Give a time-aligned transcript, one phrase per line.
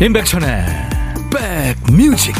[0.00, 0.64] 임백천의
[1.88, 2.32] 백뮤직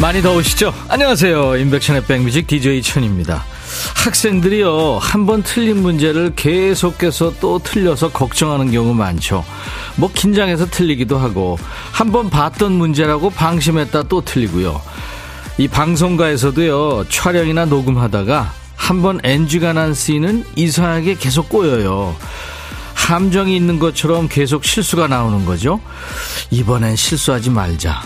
[0.00, 0.72] 많이 더우시죠?
[0.88, 1.56] 안녕하세요.
[1.56, 3.44] 임백천의 백뮤직 DJ 천입니다.
[4.04, 9.44] 학생들이요, 한 번 틀린 문제를 계속해서 또 틀려서 걱정하는 경우 많죠.
[9.96, 11.58] 뭐, 긴장해서 틀리기도 하고,
[11.92, 14.80] 한 번 봤던 문제라고 방심했다 또 틀리고요.
[15.58, 22.16] 이 방송가에서도요, 촬영이나 녹음하다가 한 번 NG가 난 씬은 이상하게 계속 꼬여요.
[22.94, 25.78] 함정이 있는 것처럼 계속 실수가 나오는 거죠.
[26.50, 28.00] 이번엔 실수하지 말자.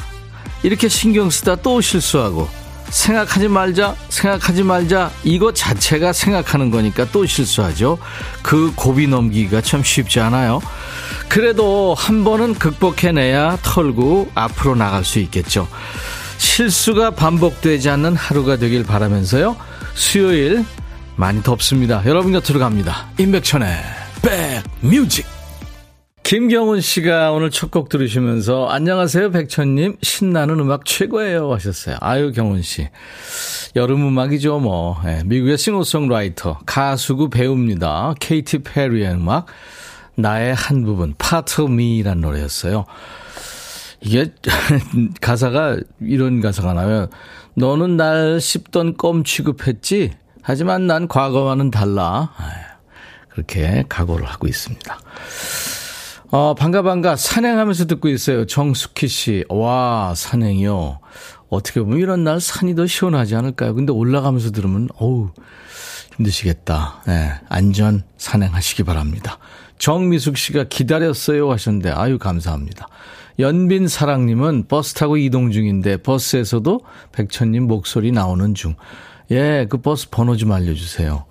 [0.65, 2.49] 이렇게 신경 쓰다 또 실수하고
[2.95, 7.99] 생각하지 말자, 생각하지 말자, 이거 자체가 생각하는 거니까 또 실수하죠.
[8.41, 10.61] 그 고비 넘기기가 참 쉽지 않아요.
[11.29, 15.67] 그래도 한 번은 극복해내야 털고 앞으로 나갈 수 있겠죠.
[16.39, 19.57] 실수가 반복되지 않는 하루가 되길 바라면서요.
[19.95, 20.65] 수요일
[21.17, 22.01] 많이 덥습니다.
[22.07, 23.09] 여러분 곁으로 갑니다.
[23.19, 23.77] 임백천의
[24.23, 25.34] 백뮤직.
[26.25, 31.97] 김경훈 씨가 오늘 첫 곡 들으시면서 안녕하세요 백천님 신나는 음악 최고예요 하셨어요.
[32.01, 32.89] 아유 경훈 씨
[33.77, 38.15] 여름 음악이죠 뭐 네, 미국의 싱어송라이터 가수구 배우입니다.
[38.21, 39.47] 케이티 페리의 음악
[40.15, 42.87] 나의 한 부분 of Me라는 노래였어요.
[44.01, 44.33] 이게
[45.21, 47.11] 가사가 이런 가사가 나면
[47.55, 52.31] 너는 날 씹던 껌 취급했지 하지만 난 과거와는 달라
[53.29, 54.99] 그렇게 각오를 하고 있습니다.
[56.35, 57.15] 어, 반가, 반가.
[57.15, 58.45] 산행하면서 듣고 있어요.
[58.45, 59.45] 정숙희 씨.
[59.49, 60.99] 와, 산행이요.
[61.49, 63.73] 어떻게 보면 이런 날 산이 더 시원하지 않을까요?
[63.73, 65.31] 근데 올라가면서 들으면, 어우,
[66.17, 67.03] 힘드시겠다.
[67.07, 69.39] 네, 안전 산행하시기 바랍니다.
[69.79, 72.89] 정미숙 씨가 기다렸어요 하셨는데, 아유, 감사합니다.
[73.39, 76.81] 연빈 사랑님은 버스 타고 이동 중인데, 버스에서도
[77.13, 78.75] 백천님 목소리 나오는 중.
[79.31, 81.27] 예, 그 버스 번호 좀 알려주세요.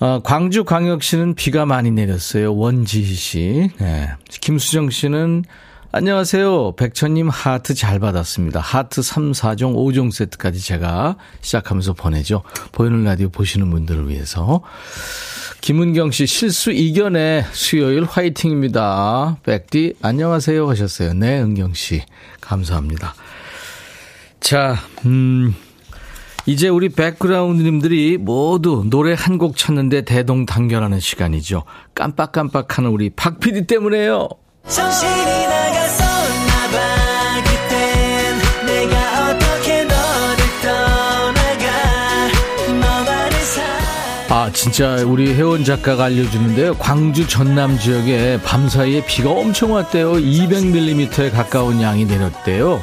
[0.00, 2.54] 어, 광주 광역시는 비가 많이 내렸어요.
[2.54, 3.70] 원지희 씨.
[3.78, 4.10] 네.
[4.28, 5.44] 김수정 씨는
[5.92, 6.72] 안녕하세요.
[6.72, 8.58] 백천님 하트 잘 받았습니다.
[8.58, 12.42] 하트 3, 4종, 5종 세트까지 제가 시작하면서 보내죠.
[12.72, 14.62] 보이는 라디오 보시는 분들을 위해서.
[15.60, 19.38] 김은경 씨 실수 이겨내 수요일 화이팅입니다.
[19.44, 21.14] 백디 안녕하세요 하셨어요.
[21.14, 22.02] 네, 은경 씨.
[22.40, 23.14] 감사합니다.
[24.40, 24.76] 자,
[25.06, 25.54] 음,
[26.46, 31.64] 이제 우리 백그라운드님들이 모두 노래 한 곡 찾는데 대동단결하는 시간이죠.
[31.94, 34.28] 깜빡깜빡하는 우리 박 PD 때문에요.
[44.30, 46.74] 아, 진짜 우리 회원 작가가 알려주는데요.
[46.74, 50.12] 광주 전남 지역에 밤사이에 비가 엄청 왔대요.
[50.14, 52.80] 200mm에 가까운 양이 내렸대요.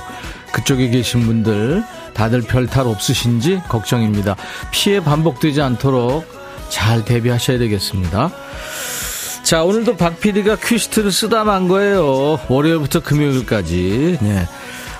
[0.53, 1.83] 그쪽에 계신 분들
[2.13, 4.35] 다들 별탈 없으신지 걱정입니다.
[4.71, 6.25] 피해 반복되지 않도록
[6.69, 8.31] 잘 대비하셔야 되겠습니다.
[9.43, 12.39] 자, 오늘도 박 PD가 퀴스트를 쓰다 만 거예요.
[12.47, 14.19] 월요일부터 금요일까지.
[14.21, 14.47] 네.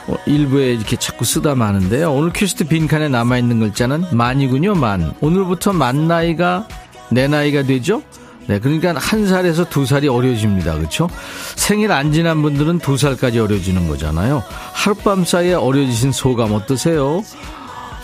[0.08, 2.12] 어, 일부에 이렇게 자꾸 쓰다 마는데요.
[2.14, 5.14] 오늘 퀴스트 빈칸에 남아있는 글자는 만이군요, 만.
[5.22, 6.68] 오늘부터 만 나이가
[7.10, 8.02] 내 나이가 되죠?
[8.48, 10.76] 네, 그러니까 한 살에서 두 살이 어려집니다.
[10.76, 11.10] 그렇죠?
[11.56, 14.44] 생일 안 지난 분들은 두 살까지 어려지는 거잖아요.
[14.74, 17.24] 하룻밤 사이에 어려지신 소감 어떠세요?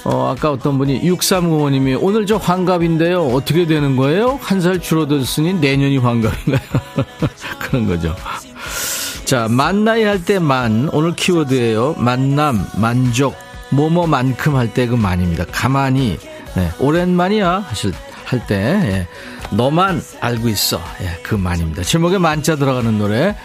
[0.05, 3.25] 어, 아까 어떤 분이 6305님이 오늘 저 환갑인데요.
[3.27, 4.39] 어떻게 되는 거예요?
[4.41, 6.59] 한 살 줄어들었으니 내년이 환갑인가요?
[7.59, 8.15] 그런 거죠.
[9.25, 10.89] 자, 만나이 할 때 만.
[10.93, 11.95] 오늘 키워드예요.
[11.97, 13.35] 만남, 만족,
[13.71, 15.43] 뭐뭐만큼 할 때 그 만입니다.
[15.51, 16.17] 가만히,
[16.55, 17.91] 네, 오랜만이야 하실
[18.27, 19.07] 할 때, 예.
[19.55, 20.81] 너만 알고 있어.
[21.01, 21.83] 예, 그 만입니다.
[21.83, 23.37] 제목에 만자 들어가는 노래.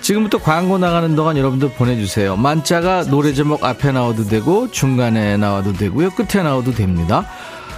[0.00, 2.36] 지금부터 광고 나가는 동안 여러분들 보내주세요.
[2.36, 6.10] 만자가 노래 제목 앞에 나와도 되고, 중간에 나와도 되고요.
[6.10, 7.26] 끝에 나와도 됩니다.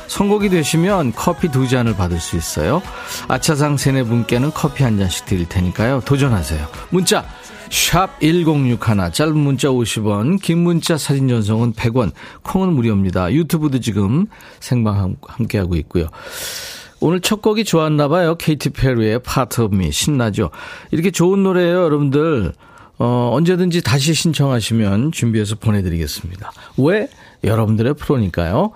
[0.09, 2.83] 선곡이 되시면 커피 두 잔을 받을 수 있어요.
[3.29, 6.03] 아차상 세네 분께는 커피 한 잔씩 드릴 테니까요.
[6.05, 6.67] 도전하세요.
[6.91, 7.25] 문자
[7.71, 12.11] 샵 1061, 짧은 문자 50원, 긴 문자 사진 전송은 100원,
[12.43, 13.33] 콩은 무료입니다.
[13.33, 14.27] 유튜브도 지금
[14.59, 16.09] 생방 함께하고 있고요.
[17.01, 18.35] 오늘 첫 곡이 좋았나 봐요.
[18.35, 20.51] 케이티 페리의 Part of Me 신나죠.
[20.91, 22.53] 이렇게 좋은 노래예요, 여러분들.
[22.99, 26.53] 어, 언제든지 다시 신청하시면 준비해서 보내드리겠습니다.
[26.77, 27.09] 왜?
[27.43, 28.73] 여러분들의 프로니까요.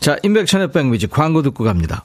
[0.00, 2.04] 자, 인백천의 백뮤직 광고 듣고 갑니다.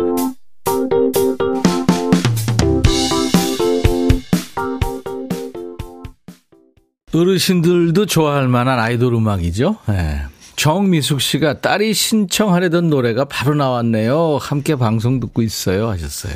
[7.13, 9.77] 어르신들도 좋아할 만한 아이돌 음악이죠.
[9.87, 10.21] 네.
[10.55, 14.37] 정미숙 씨가 딸이 신청하려던 노래가 바로 나왔네요.
[14.39, 15.89] 함께 방송 듣고 있어요.
[15.89, 16.33] 하셨어요.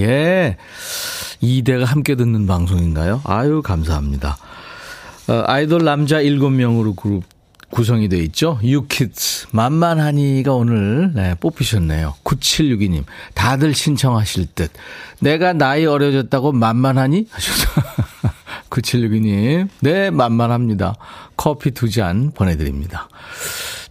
[0.00, 0.56] 예.
[1.40, 3.20] 이대가 함께 듣는 방송인가요?
[3.24, 4.36] 아유, 감사합니다.
[5.28, 7.22] 어, 아이돌 남자 7명으로 그룹
[7.70, 8.58] 구성이 돼 있죠.
[8.64, 12.16] 유키즈 만만하니가 오늘 네, 뽑히셨네요.
[12.24, 14.72] 9762님 다들 신청하실 듯
[15.20, 17.68] 내가 나이 어려졌다고 만만하니 하셔서
[18.70, 20.94] 9762님 네 만만합니다.
[21.36, 23.08] 커피 두 잔 보내드립니다.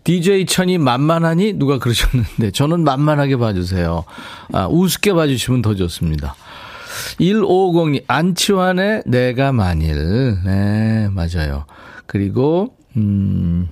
[0.06, 4.06] DJ 천이 만만하니 누가 그러셨는데 저는 만만하게 봐주세요.
[4.54, 6.36] 아, 우습게 봐주시면 더 좋습니다.
[7.20, 11.66] 1550님 안치환의 내가 만일 네 맞아요.
[12.06, 13.68] 그리고 음,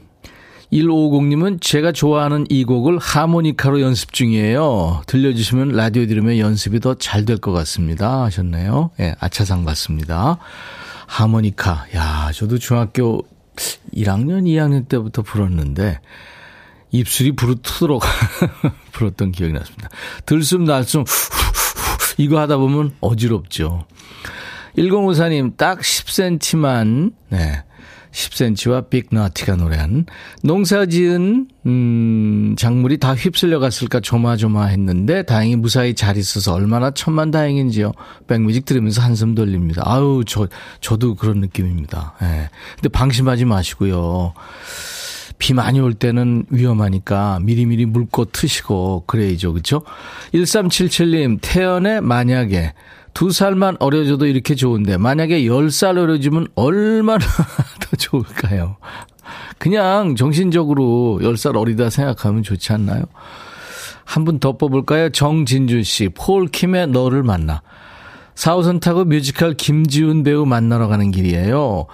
[0.72, 5.02] 1550님은 제가 좋아하는 이 곡을 하모니카로 연습 중이에요.
[5.08, 8.24] 들려주시면 라디오 들으면 연습이 더 잘 될 것 같습니다.
[8.26, 8.92] 하셨네요.
[9.00, 10.38] 예, 네, 아차상 받습니다.
[11.08, 11.88] 하모니카.
[11.96, 13.26] 야, 저도 중학교
[13.94, 16.00] 1학년, 2학년 때부터 불었는데,
[16.92, 18.04] 입술이 부르트도록
[18.92, 19.90] 불었던 기억이 났습니다.
[20.26, 21.06] 들숨 날숨,
[22.18, 23.86] 이거 하다 보면 어지럽죠.
[24.78, 27.64] 1054님, 딱 10cm만, 네.
[28.12, 30.06] 10cm와 빅나티가 노래한
[30.44, 37.92] 농사 지은 음, 작물이 다 휩쓸려 갔을까 조마조마했는데 다행히 무사히 잘 있어서 얼마나 천만 다행인지요.
[38.28, 39.84] 백뮤직 들으면서 한숨 돌립니다.
[39.86, 40.48] 아우 저
[40.80, 42.16] 저도 그런 느낌입니다.
[42.22, 42.50] 예.
[42.76, 44.34] 근데 방심하지 마시고요.
[45.40, 49.54] 비 많이 올 때는 위험하니까 미리미리 물고 트시고 그래야죠.
[49.54, 49.84] 그렇죠?
[50.34, 52.74] 1377님 태연의 만약에
[53.18, 57.26] 두 살만 어려져도 이렇게 좋은데 만약에 열 살 어려지면 얼마나
[57.82, 58.78] 더 좋을까요?
[59.58, 63.06] 그냥 정신적으로 열 살 어리다 생각하면 좋지 않나요?
[64.06, 65.10] 한 분 더 뽑을까요?
[65.10, 67.64] 정진주 씨, 폴킴의 너를 만나.
[68.36, 71.88] 4호선 타고 뮤지컬 김지훈 배우 만나러 가는 길이에요.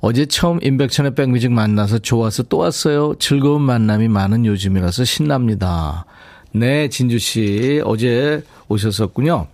[0.00, 3.14] 어제 처음 임백천의 백뮤직 만나서 좋아서 또 왔어요.
[3.18, 6.06] 즐거운 만남이 많은 요즘이라서 신납니다.
[6.52, 7.82] 네, 진주 씨.
[7.84, 9.48] 어제 오셨었군요.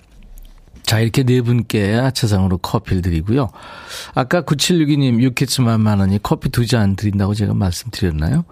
[0.85, 3.51] 자, 이렇게 네 분께 하차상으로 커피를 드리고요.
[4.15, 8.45] 아까 9762님 유키츠만 원이 커피 두 잔 드린다고 제가 말씀드렸나요?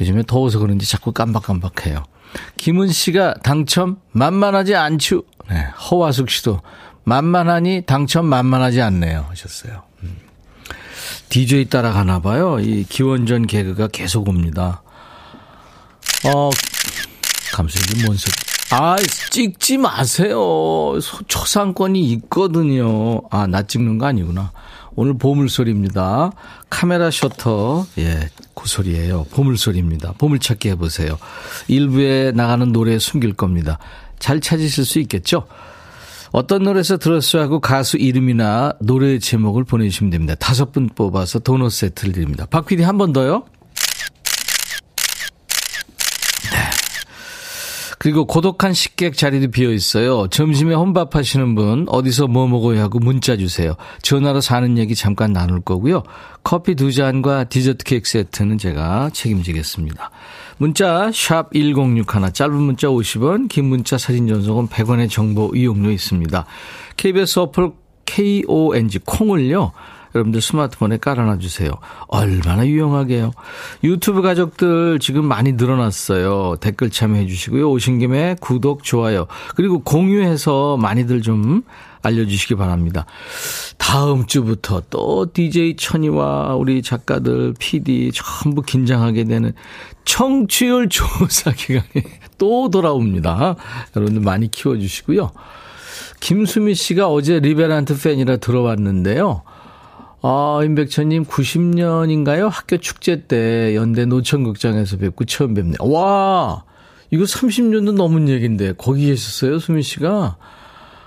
[0.00, 2.04] 요즘에 더워서 그런지 자꾸 깜박깜박해요.
[2.56, 5.22] 김은 씨가 당첨 만만하지 않죠.
[5.50, 5.56] 네,
[5.90, 6.60] 허화숙 씨도
[7.04, 9.26] 만만하니 당첨 만만하지 않네요.
[9.28, 9.82] 하셨어요.
[10.02, 10.16] 음.
[11.28, 12.58] DJ 따라가나 봐요.
[12.60, 14.82] 이 기원전 개그가 계속 옵니다.
[16.24, 16.50] 어,
[17.52, 18.32] 감사히 뭔 소리.
[18.72, 18.96] 아,
[19.30, 20.98] 찍지 마세요.
[21.28, 23.20] 초상권이 있거든요.
[23.30, 24.52] 아, 나 찍는 거 아니구나.
[24.94, 26.32] 오늘 보물소리입니다.
[26.70, 29.24] 카메라 셔터, 예, 그 소리예요.
[29.30, 30.12] 보물소리입니다.
[30.18, 31.18] 보물찾기 해보세요.
[31.68, 33.78] 일부에 나가는 노래 숨길 겁니다.
[34.18, 35.46] 잘 찾으실 수 있겠죠?
[36.30, 40.34] 어떤 노래에서 들었어요 하고 가수 이름이나 노래 제목을 보내주시면 됩니다.
[40.34, 42.46] 다섯 분 뽑아서 도넛 세트를 드립니다.
[42.46, 43.44] 박 PD 한 번 더요.
[48.02, 50.26] 그리고 고독한 식객 자리도 비어 있어요.
[50.26, 53.76] 점심에 혼밥 하시는 분 어디서 뭐 먹어야 하고 문자 주세요.
[54.02, 56.02] 전화로 사는 얘기 잠깐 나눌 거고요.
[56.42, 60.10] 커피 두 잔과 디저트 케이크 세트는 제가 책임지겠습니다.
[60.56, 66.44] 문자 샵 1061, 짧은 문자 50원, 긴 문자 사진 전송은 100원의 정보 이용료 있습니다.
[66.96, 67.70] KBS 어플
[68.04, 69.70] KONG 콩을요.
[70.14, 71.70] 여러분들 스마트폰에 깔아놔 주세요.
[72.08, 73.32] 얼마나 유용하게요.
[73.84, 76.56] 유튜브 가족들 지금 많이 늘어났어요.
[76.60, 77.70] 댓글 참여해 주시고요.
[77.70, 79.26] 오신 김에 구독, 좋아요.
[79.56, 81.62] 그리고 공유해서 많이들 좀
[82.02, 83.06] 알려주시기 바랍니다.
[83.78, 89.52] 다음 주부터 또 DJ 천이와 우리 작가들, PD 전부 긴장하게 되는
[90.04, 92.04] 청취율 조사 기간이
[92.38, 93.56] 또 돌아옵니다.
[93.94, 95.30] 여러분들 많이 키워주시고요.
[96.20, 99.42] 김수미 씨가 어제 리베란트 팬이라 들어왔는데요.
[100.22, 102.48] 아, 임백천님 90년인가요?
[102.48, 105.74] 학교 축제 때 연대 노천극장에서 뵙고 처음 뵙네.
[105.80, 106.64] 와,
[107.10, 110.36] 이거 30년도 넘은 얘기인데 거기 계셨어요, 수민 씨가?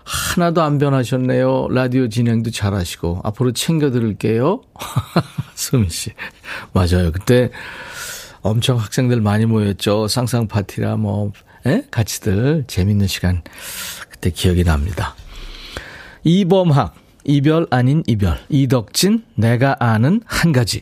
[0.03, 1.69] 하나도 안 변하셨네요.
[1.71, 4.61] 라디오 진행도 잘하시고 앞으로 챙겨 드릴게요.
[5.55, 6.11] 수민 씨.
[6.73, 7.11] 맞아요.
[7.11, 7.49] 그때
[8.41, 10.07] 엄청 학생들 많이 모였죠.
[10.07, 11.31] 상상 파티라 뭐
[11.65, 11.83] 에?
[11.89, 13.41] 같이들 재밌는 시간
[14.09, 15.15] 그때 기억이 납니다.
[16.23, 18.37] 이범학 이별 아닌 이별.
[18.49, 20.81] 이덕진, 내가 아는 한 가지.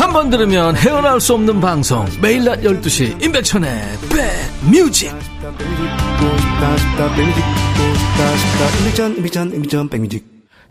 [0.00, 3.82] 한 번 들으면 헤어나올 수 없는 방송 매일 낮 12시 임백천의
[4.72, 5.12] 백뮤직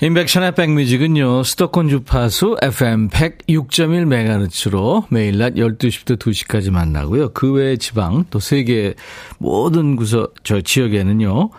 [0.02, 7.34] 인백션의 백뮤직은요, 수도권 주파수 FM 106.1MHz로 매일 낮 12시부터 2시까지 만나고요.
[7.34, 8.96] 그 외의 지방, 또 세계
[9.38, 11.50] 모든 구석, 저 지역에는요,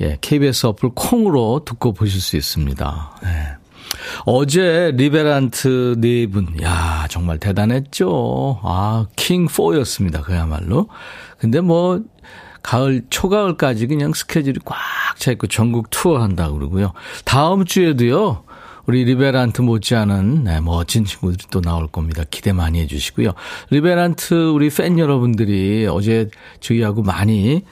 [0.00, 3.20] 예, KBS 어플 콩으로 듣고 보실 수 있습니다.
[3.24, 3.59] 예.
[4.24, 8.60] 어제 리베란트 네 분, 야 정말 대단했죠.
[8.62, 10.22] 아, 킹4였습니다.
[10.22, 10.88] 그야말로.
[11.38, 12.00] 근데 뭐,
[12.62, 14.76] 가을, 초가을까지 그냥 스케줄이 꽉
[15.20, 16.92] 차 있고 전국 투어 한다고 그러고요.
[17.26, 18.42] 다음 주에도요,
[18.86, 22.24] 우리 리베란테 못지않은 네, 멋진 친구들이 또 나올 겁니다.
[22.30, 23.32] 기대 많이 해주시고요.
[23.68, 26.30] 리베란테 우리 팬 여러분들이 어제
[26.60, 27.62] 저희하고 많이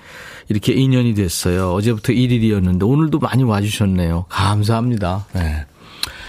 [0.49, 1.73] 이렇게 인연이 됐어요.
[1.73, 4.27] 어제부터 1일이었는데 오늘도 많이 와주셨네요.
[4.29, 5.27] 감사합니다.
[5.33, 5.65] 네.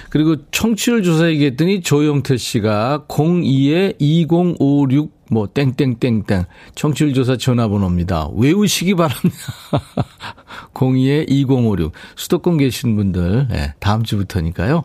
[0.09, 8.29] 그리고 청취율 조사 얘기했더니 조영태 씨가 02에 2056 뭐 땡땡땡땡 청취율 조사 전화번호입니다.
[8.35, 9.37] 외우시기 바랍니다.
[10.73, 14.83] 02에 2056 수도권 계신 분들 네, 다음 주부터니까요.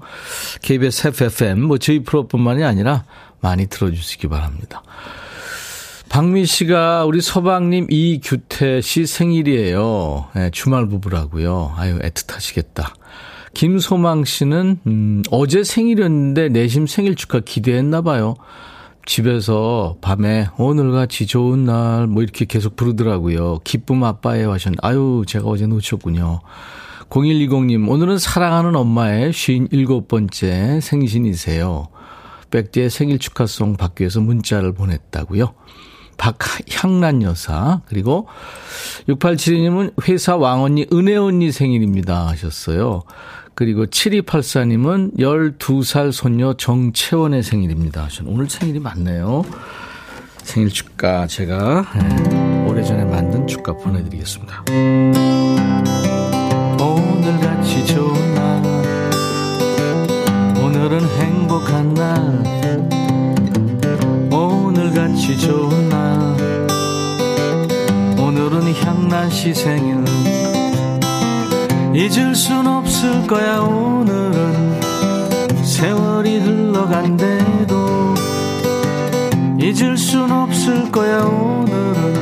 [0.62, 3.04] KBS FFM 뭐 저희 프로뿐만이 아니라
[3.40, 4.82] 많이 들어주시기 바랍니다.
[6.10, 10.28] 박미 씨가 우리 서방님 이규태 씨 생일이에요.
[10.34, 11.74] 네, 주말 부부라고요.
[11.76, 12.92] 아유 애틋하시겠다.
[13.54, 18.34] 김소망 씨는 음, 어제 생일이었는데 내심 생일 축하 기대했나 봐요.
[19.06, 23.60] 집에서 밤에 오늘같이 좋은 날 뭐 이렇게 계속 부르더라고요.
[23.64, 26.40] 기쁨 아빠에 하셨는데 아유 제가 어제 놓쳤군요.
[27.10, 31.88] 0120님 오늘은 사랑하는 엄마의 57번째 생신이세요.
[32.50, 35.54] 백디의 생일 축하송 받기 위해서 문자를 보냈다고요.
[36.16, 38.28] 박향란 여사 그리고
[39.08, 43.02] 6872님은 회사 왕언니 은혜 언니 생일입니다 하셨어요.
[43.54, 48.08] 그리고 7284님은 12살 손녀 정채원의 생일입니다.
[48.26, 49.44] 오늘 생일이 많네요.
[50.42, 54.64] 생일 축가 제가 네, 오래전에 만든 축가 보내드리겠습니다.
[56.80, 58.62] 오늘같이 좋은 날
[60.58, 62.74] 오늘은 행복한 날
[64.30, 66.34] 오늘같이 좋은 날
[68.18, 70.04] 오늘은 향난 시 생일
[71.94, 74.80] 잊을 순 없을 거야 오늘은.
[75.62, 78.14] 세월이 흘러간대도
[79.60, 82.14] 잊을 순 없을 거야 오늘은.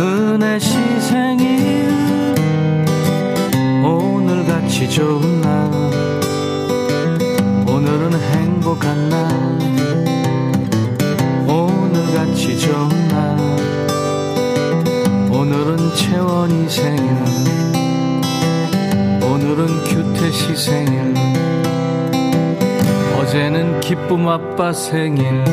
[0.00, 1.88] 은혜 시 생일
[3.84, 5.70] 오늘같이 좋은 날.
[7.68, 9.32] 오늘은 행복한 날.
[11.46, 13.38] 오늘같이 좋은 날.
[15.30, 17.59] 오늘은 채원이 생일
[19.60, 21.14] 오늘은 규태 시 생일
[23.20, 25.44] 어제는 기쁨 아빠 생일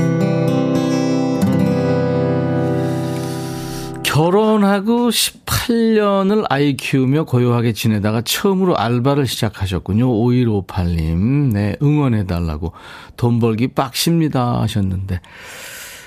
[4.04, 10.08] 결혼하고 18년을 아이 키우며 고요하게 지내다가 처음으로 알바를 시작하셨군요.
[10.08, 11.52] 5158님.
[11.52, 12.72] 네, 응원해달라고.
[13.18, 15.20] 돈 벌기 빡십니다 하셨는데.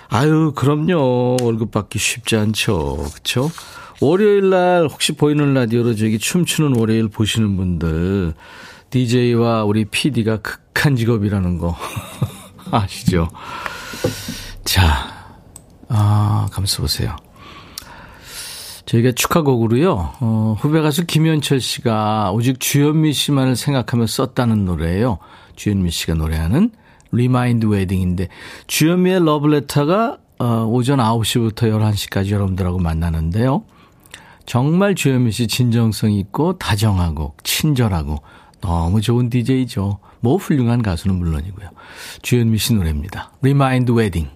[0.08, 1.36] 아유, 그럼요.
[1.42, 2.96] 월급 받기 쉽지 않죠.
[3.14, 3.50] 그쵸?
[4.00, 8.32] 월요일 날 혹시 보이는 라디오로 저기 춤추는 월요일 보시는 분들
[8.88, 11.76] DJ와 우리 PD가 극한 직업이라는 거
[12.72, 13.28] 아시죠?
[14.64, 15.36] 자,
[15.88, 17.14] 아, 감사 보세요.
[18.86, 25.18] 저희가 축하곡으로요, 어, 후배 가수 김현철 씨가 오직 주현미 씨만을 생각하며 썼다는 노래예요.
[25.56, 26.70] 주현미 씨가 노래하는
[27.12, 28.28] 리마인드 웨딩인데,
[28.66, 33.64] 주현미의 러브레터가 어, 오전 9시부터 11시까지 여러분들하고 만나는데요.
[34.46, 38.22] 정말 주현미 씨 진정성 있고 다정하고 친절하고
[38.60, 39.98] 너무 좋은 DJ죠.
[40.20, 41.70] 뭐 훌륭한 가수는 물론이고요.
[42.22, 43.32] 주현미 씨 노래입니다.
[43.42, 44.30] Remind Wedding.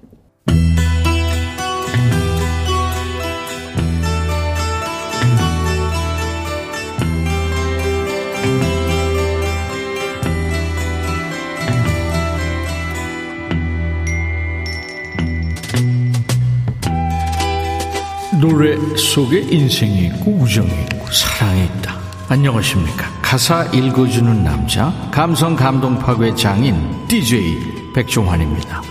[18.45, 21.97] 노래 속에 인생이 있고 우정이 있고 사랑이 있다.
[22.29, 23.11] 안녕하십니까.
[23.23, 26.77] 가사 읽어주는 남자, 감성 감동 파괴 장인,
[27.09, 28.83] DJ 백종환입니다.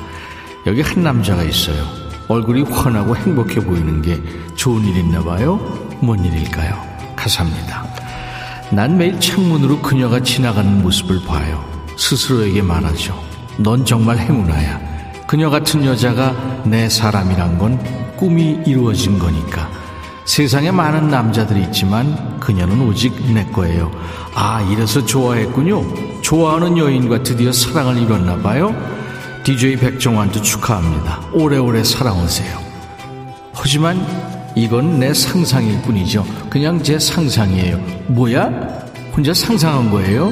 [0.66, 1.86] 여기 한 남자가 있어요.
[2.28, 4.20] 얼굴이 환하고 행복해 보이는 게
[4.56, 5.58] 좋은 일 있나 봐요?
[6.00, 6.76] 뭔 일일까요?
[7.16, 7.86] 가사입니다.
[8.72, 11.64] 난 매일 창문으로 그녀가 지나가는 모습을 봐요.
[11.96, 13.24] 스스로에게 말하죠.
[13.60, 14.82] 넌 정말 행운아야.
[15.28, 19.70] 그녀 같은 여자가 내 사람이란 건 꿈이 이루어진 거니까.
[20.24, 23.92] 세상에 많은 남자들이 있지만 그녀는 오직 내 거예요.
[24.34, 26.22] 아, 이래서 좋아했군요.
[26.22, 28.74] 좋아하는 여인과 드디어 사랑을 이뤘나 봐요.
[29.44, 31.20] DJ 백종환도 축하합니다.
[31.34, 32.60] 오래오래 사랑하세요.
[33.52, 34.08] 하지만
[34.56, 36.26] 이건 내 상상일 뿐이죠.
[36.50, 37.78] 그냥 제 상상이에요.
[38.08, 38.46] 뭐야?
[39.14, 40.32] 혼자 상상한 거예요?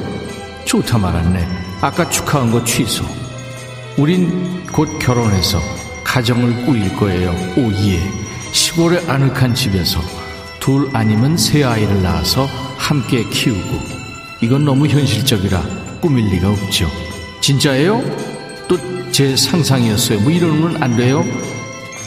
[0.64, 1.46] 좋다 말았네.
[1.82, 3.04] 아까 축하한 거 취소.
[3.98, 5.81] 우린 곧 결혼해서
[6.12, 7.32] 가정을 꾸릴 거예요.
[7.56, 8.00] 오, 예.
[8.52, 10.02] 시골의 아늑한 집에서
[10.60, 13.80] 둘 아니면 세 아이를 낳아서 함께 키우고.
[14.42, 15.62] 이건 너무 현실적이라
[16.02, 16.90] 꾸밀 리가 없죠.
[17.40, 18.02] 진짜예요?
[18.68, 18.78] 또
[19.12, 20.22] 제 상상이었어요.
[20.22, 21.24] 뭐 이러면 안 돼요?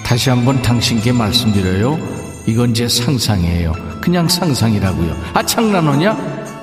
[0.05, 1.99] 다시 한번 당신께 말씀드려요.
[2.47, 3.73] 이건 제 상상이에요.
[4.01, 5.17] 그냥 상상이라고요.
[5.35, 6.17] 아, 장난하냐?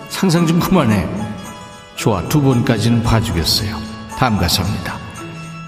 [0.10, 1.08] 상상 좀 그만해.
[1.96, 3.78] 좋아, 두 번까지는 봐주겠어요.
[4.18, 5.01] 다음 가사입니다.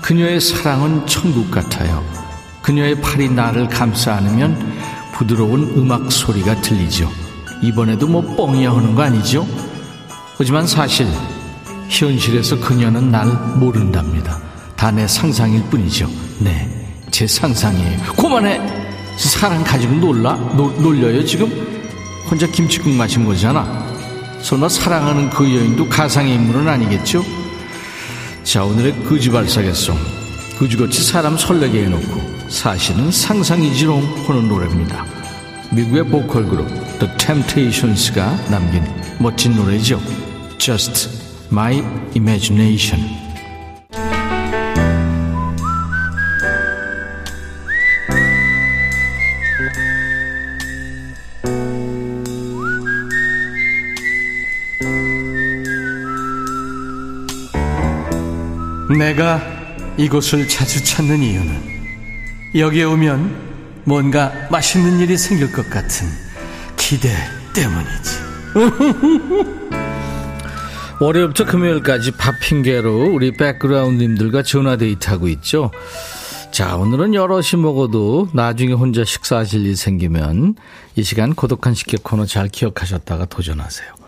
[0.04, 2.04] 그녀의 사랑은 천국 같아요.
[2.62, 4.74] 그녀의 팔이 나를 감싸 안으면
[5.14, 7.10] 부드러운 음악 소리가 들리죠.
[7.62, 9.48] 이번에도 뭐 뻥이야 하는 거 아니죠?
[10.38, 11.08] 하지만 사실
[11.88, 14.40] 현실에서 그녀는 날 모른답니다.
[14.76, 16.10] 다 내 상상일 뿐이죠.
[16.40, 16.70] 네,
[17.10, 18.00] 제 상상이에요.
[18.18, 18.60] 그만해!
[19.18, 20.34] 사랑 가지고 놀라?
[20.58, 21.50] 노, 놀려요 지금?
[22.30, 23.88] 혼자 김치국 마신 거잖아.
[24.42, 27.24] 설마 사랑하는 그 여인도 가상의 인물은 아니겠죠?
[28.44, 29.98] 자 오늘의 거지발사계송
[30.60, 35.06] 거지같이 사람 설레게 해놓고 사실은 상상이지롱 하는 노래입니다.
[35.72, 36.68] 미국의 보컬 그룹
[37.00, 38.84] The Temptations가 남긴
[39.20, 40.00] 멋진 노래죠.
[40.60, 41.10] Just
[41.52, 41.80] My
[42.16, 43.23] Imagination.
[58.98, 59.42] 내가
[59.98, 61.74] 이곳을 자주 찾는 이유는
[62.56, 66.08] 여기에 오면 뭔가 맛있는 일이 생길 것 같은
[66.78, 67.10] 기대
[67.54, 68.24] 때문이지.
[71.00, 75.72] 월요일부터 금요일까지 밥 핑계로 우리 백그라운드님들과 전화 데이트하고 있죠.
[76.52, 80.56] 자, 오늘은 여럿이 먹어도 나중에 혼자 식사하실 일 생기면
[80.96, 84.03] 이 시간 고독한 식객 코너 잘 기억하셨다가 도전하세요.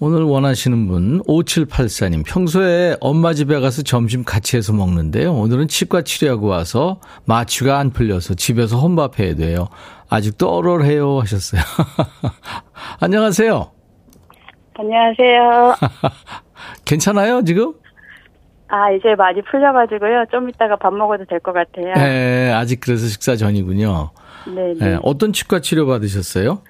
[0.00, 5.34] 오늘 원하시는 분 5784님 평소에 엄마 집에 가서 점심 같이 해서 먹는데요.
[5.34, 9.66] 오늘은 치과 치료하고 와서 마취가 안 풀려서 집에서 혼밥해야 돼요.
[10.08, 11.60] 아직도 얼얼해요 하셨어요.
[13.00, 13.70] 안녕하세요.
[14.78, 15.74] 안녕하세요.
[16.84, 17.74] 괜찮아요 지금?
[18.68, 20.26] 아 이제 많이 풀려가지고요.
[20.30, 21.92] 좀 이따가 밥 먹어도 될 것 같아요.
[21.94, 24.10] 네, 아직 그래서 식사 전이군요.
[24.54, 24.74] 네.
[24.78, 26.62] 네, 어떤 치과 치료 받으셨어요?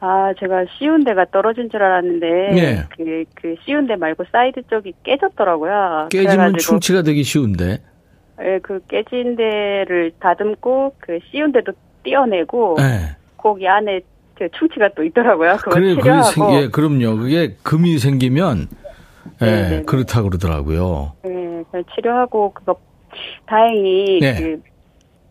[0.00, 2.84] 아, 제가 씌운 데가 떨어진 줄 알았는데, 네.
[2.96, 6.08] 그, 그 씌운 데 말고 사이드 쪽이 깨졌더라고요.
[6.10, 7.78] 깨지면 그래가지고, 충치가 되기 쉬운데.
[8.40, 11.72] 예, 그 깨진 데를 다듬고, 그 쉬운 데도
[12.04, 13.16] 떼어내고, 네.
[13.36, 14.00] 거기 안에
[14.34, 15.56] 그 충치가 또 있더라고요.
[15.56, 17.16] 그걸 그래, 그게 치료하고, 생, 예, 그럼요.
[17.16, 18.68] 그게 금이 생기면,
[19.42, 19.82] 예, 네, 네.
[19.82, 21.14] 그렇다 그러더라고요.
[21.26, 22.76] 예, 치료하고, 그거,
[23.46, 24.34] 다행히, 네.
[24.36, 24.62] 그,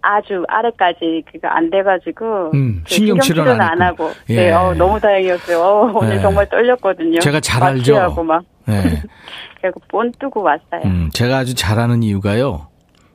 [0.07, 3.81] 아주 아래까지 그거 안 돼가지고 음, 그 신경 치료는 안 안.
[3.81, 4.35] 하고 예.
[4.35, 5.59] 네, 어, 너무 다행이었어요.
[5.61, 6.21] 어, 오늘 예.
[6.21, 7.19] 정말 떨렸거든요.
[7.19, 8.23] 제가 잘 알죠.
[8.23, 9.01] 막 네.
[9.61, 10.81] 그리고 본 뜨고 왔어요.
[10.85, 12.67] 음, 제가 아주 잘하는 이유가요.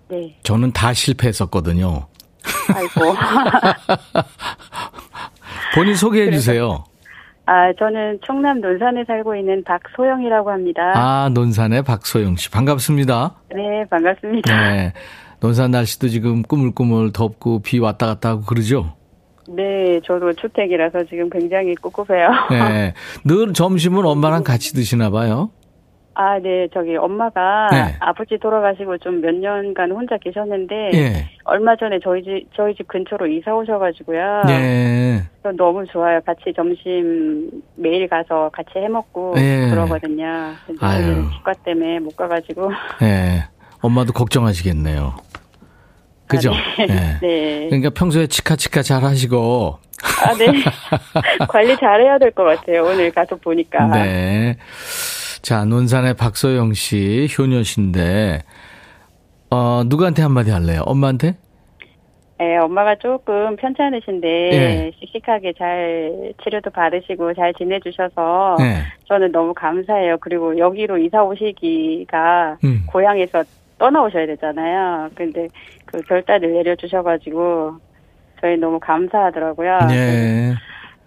[0.09, 2.07] 네, 저는 다 실패했었거든요.
[2.75, 3.15] 아이고.
[5.75, 6.85] 본인 소개해 주세요.
[7.47, 10.93] 아, 저는 충남 논산에 살고 있는 박소영이라고 합니다.
[10.95, 12.51] 아, 논산의 박소영 씨.
[12.51, 13.35] 반갑습니다.
[13.55, 14.71] 네, 반갑습니다.
[14.71, 14.93] 네.
[15.43, 18.95] 논산 날씨도 지금 꾸물꾸물 덥고 비 왔다 갔다 하고 그러죠?
[19.49, 22.29] 네, 저도 주택이라서 지금 굉장히 꿉꿉해요.
[22.51, 22.95] 네.
[23.27, 25.51] 늘 점심은 엄마랑 같이 드시나 봐요.
[26.15, 27.97] 아, 네, 저기 엄마가 네.
[27.99, 31.27] 아버지 돌아가시고 좀 몇 년간 혼자 계셨는데 예.
[31.45, 34.43] 얼마 전에 저희 집 저희 집 근처로 이사 오셔 가지고요.
[34.47, 35.23] 네.
[35.43, 36.21] 그래서 너무 좋아요.
[36.21, 39.71] 같이 점심 매일 가서 같이 해 먹고 예.
[39.71, 40.53] 그러거든요.
[40.67, 41.25] 근데 아유.
[41.37, 42.71] 치과 때문에 못 가 가지고.
[43.01, 43.43] 네.
[43.83, 45.15] 엄마도 걱정하시겠네요.
[46.27, 46.53] 그죠?
[46.55, 46.87] 아, 네.
[46.87, 47.19] 네.
[47.21, 47.67] 네.
[47.69, 49.79] 그러니까 평소에 치카치카 잘 하시고.
[50.25, 50.47] 아, 네.
[51.49, 52.85] 관리 잘 해야 될 것 같아요.
[52.85, 53.87] 오늘 가서 보니까.
[53.89, 54.57] 네.
[55.43, 58.43] 자, 논산의 박소영 씨, 효녀신데,
[59.51, 60.83] 어, 누구한테 한마디 할래요?
[60.87, 61.37] 엄마한테?
[62.39, 64.93] 네, 엄마가 조금 편찮으신데 예.
[64.99, 68.83] 씩씩하게 잘 치료도 받으시고 잘 지내주셔서 네.
[69.07, 70.17] 저는 너무 감사해요.
[70.21, 72.83] 그리고 여기로 이사 오시기가 음.
[72.89, 73.45] 고향에서
[73.83, 75.11] 떠나오셔야 되잖아요.
[75.17, 75.49] 근데
[75.87, 77.75] 그 결단을 내려주셔가지고
[78.41, 79.79] 저희 너무 감사하더라고요.
[79.89, 80.55] 네.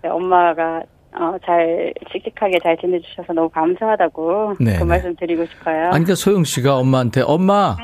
[0.02, 0.84] 네, 엄마가
[1.18, 4.84] 어, 잘, 씩씩하게 잘 지내주셔서 너무 감사하다고 네, 그 네.
[4.84, 5.84] 말씀 드리고 싶어요.
[5.84, 7.78] 아니, 그러니까 소영 씨가 엄마한테 엄마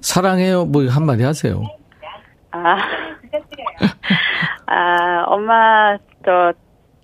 [0.00, 1.62] 사랑해요 뭐 한마디 하세요.
[2.52, 2.78] 아,
[4.66, 6.52] 아, 엄마, 저,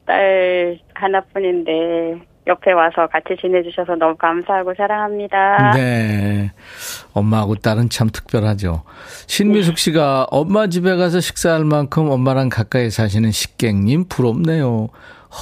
[0.07, 5.73] 딸 하나뿐인데, 옆에 와서 같이 지내주셔서 너무 감사하고 사랑합니다.
[5.75, 6.53] 네.
[7.13, 8.83] 엄마하고 딸은 참 특별하죠.
[9.27, 14.89] 신미숙 씨가 엄마 집에 가서 식사할 만큼 엄마랑 가까이 사시는 식객님 부럽네요.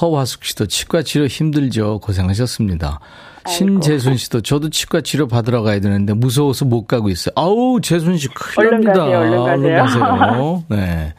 [0.00, 2.00] 허화숙 씨도 치과 치료 힘들죠.
[2.00, 3.00] 고생하셨습니다.
[3.46, 7.34] 신재순 씨도 저도 치과 치료 받으러 가야 되는데 무서워서 못 가고 있어요.
[7.36, 9.04] 아우, 재순 씨 큰일 얼른 납니다.
[9.04, 10.00] 가세요, 얼른 가세요.
[10.00, 10.64] 가세요.
[10.68, 11.14] 네.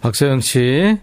[0.00, 0.98] 박서영 씨.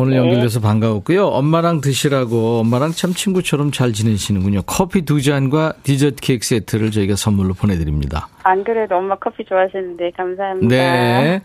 [0.00, 0.18] 오늘 네.
[0.18, 1.26] 연결돼서 반가웠고요.
[1.26, 4.62] 엄마랑 드시라고 엄마랑 참 친구처럼 잘 지내시는군요.
[4.62, 8.28] 커피 두 잔과 디저트 케이크 세트를 저희가 선물로 보내드립니다.
[8.42, 10.68] 안 그래도 엄마 커피 좋아하시는데, 감사합니다.
[10.68, 11.42] 네.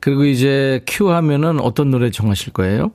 [0.00, 2.90] 그리고 이제 큐 하면은 어떤 노래 정하실 거예요?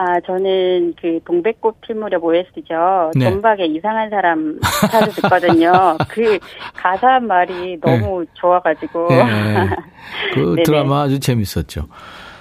[0.00, 3.10] 아, 저는 그 동백꽃 필 무렵 OST죠.
[3.16, 3.24] 네.
[3.24, 4.60] 전박의 이상한 사람
[4.92, 5.98] 자주 듣거든요.
[6.08, 6.38] 그
[6.72, 9.08] 가사 말이 너무 좋아가지고.
[9.08, 9.68] 네.
[10.34, 10.54] 그.
[10.64, 11.88] 드라마 아주 재밌었죠.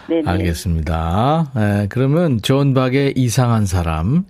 [0.10, 0.24] 네네.
[0.30, 1.52] 알겠습니다.
[1.56, 4.24] 네, 그러면 존 박의 이상한 사람.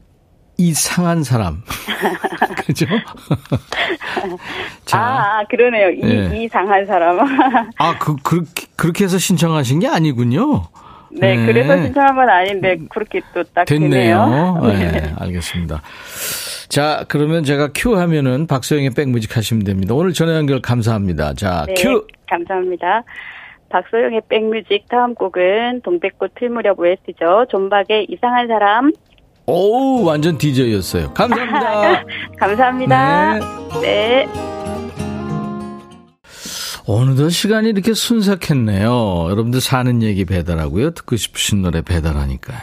[0.57, 1.61] 이상한 사람.
[2.65, 2.85] 그죠?
[4.85, 4.97] 자.
[4.99, 5.89] 아, 아, 그러네요.
[5.91, 6.43] 이, 네.
[6.43, 7.19] 이상한 사람.
[7.77, 8.43] 아, 그, 그,
[8.75, 10.63] 그렇게 해서 신청하신 게 아니군요.
[11.11, 11.45] 네, 네.
[11.45, 14.59] 그래서 신청한 건 아닌데, 그렇게 또 딱 됐네요.
[14.61, 14.91] 되네요.
[14.91, 15.81] 네, 알겠습니다.
[16.69, 19.93] 자, 그러면 제가 큐 하면은 박소영의 백뮤직 하시면 됩니다.
[19.93, 21.33] 오늘 전화 연결 감사합니다.
[21.35, 22.05] 자, 네, 큐!
[22.29, 23.03] 감사합니다.
[23.69, 27.45] 박소영의 백뮤직 다음 곡은 동백꽃 필 무렵 OST죠.
[27.49, 28.91] 존박의 이상한 사람.
[29.45, 31.13] 오, 완전 DJ였어요.
[31.13, 32.03] 감사합니다.
[32.37, 33.39] 감사합니다.
[33.81, 34.27] 네.
[36.89, 39.27] 어느덧 시간이 이렇게 순삭했네요.
[39.29, 40.91] 여러분들 사는 얘기 배달하고요.
[40.91, 42.59] 듣고 싶으신 노래 배달하니까요.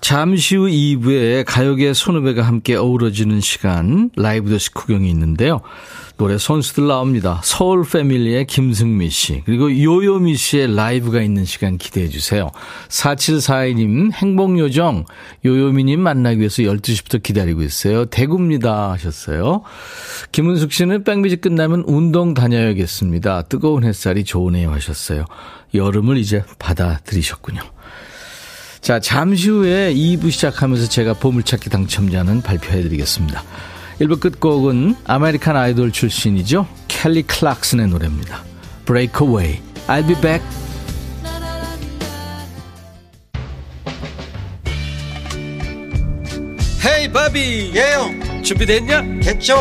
[0.00, 5.60] 잠시 후 2부에 가요계 손후배가 함께 어우러지는 시간 라이브 더시 구경이 있는데요.
[6.22, 7.40] 노래 선수들 나옵니다.
[7.42, 12.48] 서울 패밀리의 김승미 씨 그리고 요요미 씨의 라이브가 있는 시간 기대해 주세요.
[12.90, 15.04] 4742님 행복요정
[15.44, 18.04] 요요미님 만나기 위해서 12시부터 기다리고 있어요.
[18.04, 19.62] 대구입니다 하셨어요.
[20.30, 23.42] 김은숙 씨는 백미지 끝나면 운동 다녀야겠습니다.
[23.42, 25.24] 뜨거운 햇살이 좋으네요 하셨어요.
[25.74, 27.62] 여름을 이제 받아들이셨군요.
[28.80, 33.42] 자, 잠시 후에 2부 시작하면서 제가 보물찾기 당첨자는 발표해 드리겠습니다.
[34.00, 36.66] 1부 끝곡은 아메리칸 아이돌 출신이죠.
[36.88, 38.42] 켈리 클락슨의 노래입니다.
[38.86, 39.60] Breakaway.
[39.86, 40.42] I'll be back.
[46.84, 49.02] Hey 바비 예 형 준비됐냐?
[49.22, 49.56] 됐죠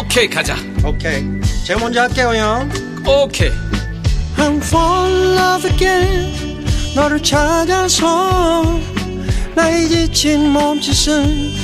[0.00, 1.22] 오케이 가자 오케이
[1.66, 2.70] 제가 먼저 할게요 형
[3.06, 3.50] 오케이
[4.36, 8.78] I'm fall in love again 너를 찾아서
[9.54, 11.63] 나의 지친 몸짓은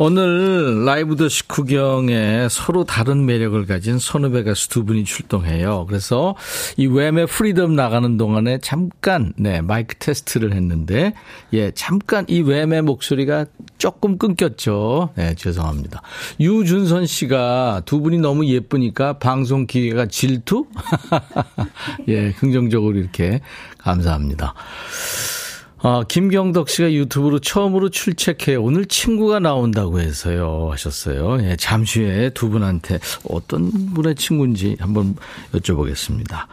[0.00, 5.86] 오늘 라이브도 식후경에 서로 다른 매력을 가진 선후배 가수 두 분이 출동해요.
[5.88, 6.36] 그래서
[6.76, 11.14] 이 Wham의 Freedom 나가는 동안에 잠깐 네 마이크 테스트를 했는데
[11.52, 13.46] 예 잠깐 이 Wham의 목소리가
[13.78, 15.10] 조금 끊겼죠.
[15.16, 16.02] 네 죄송합니다.
[16.38, 20.66] 유준선 씨가 두 분이 너무 예쁘니까 방송 기계가 질투?
[22.06, 23.40] 예 긍정적으로 이렇게
[23.78, 24.54] 감사합니다.
[25.80, 28.60] 아, 김경덕 씨가 유튜브로 처음으로 출첵해요.
[28.60, 30.70] 오늘 친구가 나온다고 해서요.
[30.72, 31.38] 하셨어요.
[31.44, 35.14] 예, 잠시 후에 두 분한테 어떤 분의 친구인지 한번
[35.54, 36.46] 여쭤보겠습니다.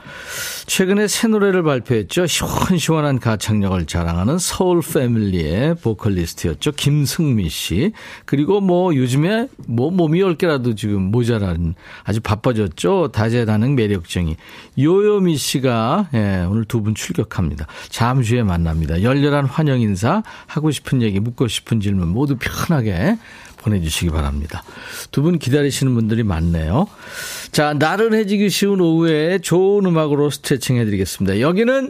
[0.68, 2.28] 최근에 새 노래를 발표했죠.
[2.28, 6.74] 시원시원한 가창력을 자랑하는 서울 패밀리의 보컬리스트였죠.
[6.74, 7.94] 김승미 씨.
[8.26, 13.10] 그리고 뭐 요즘에 뭐 몸이 10개라도 지금 모자란 아주 바빠졌죠.
[13.12, 14.36] 다재다능 매력쟁이.
[14.78, 17.66] 요요미 씨가 예, 오늘 두 분 출격합니다.
[17.90, 19.02] 잠시 후에 만납니다.
[19.16, 23.18] 열렬한 환영 인사, 하고 싶은 얘기, 묻고 싶은 질문 모두 편하게
[23.58, 24.64] 보내주시기 바랍니다.
[25.12, 26.88] 두 분 기다리시는 분들이 많네요.
[27.52, 31.40] 자, 나른해지기 쉬운 오후에 좋은 음악으로 스트레칭 해드리겠습니다.
[31.40, 31.90] 여기는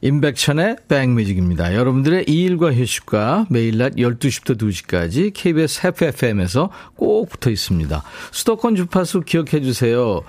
[0.00, 1.74] 임백천의 백뮤직입니다.
[1.74, 8.04] 여러분들의 일과 휴식과 매일 낮 12시부터 2시까지 KBS FFM에서 꼭 붙어 있습니다.
[8.30, 10.22] 수도권 주파수 기억해 주세요.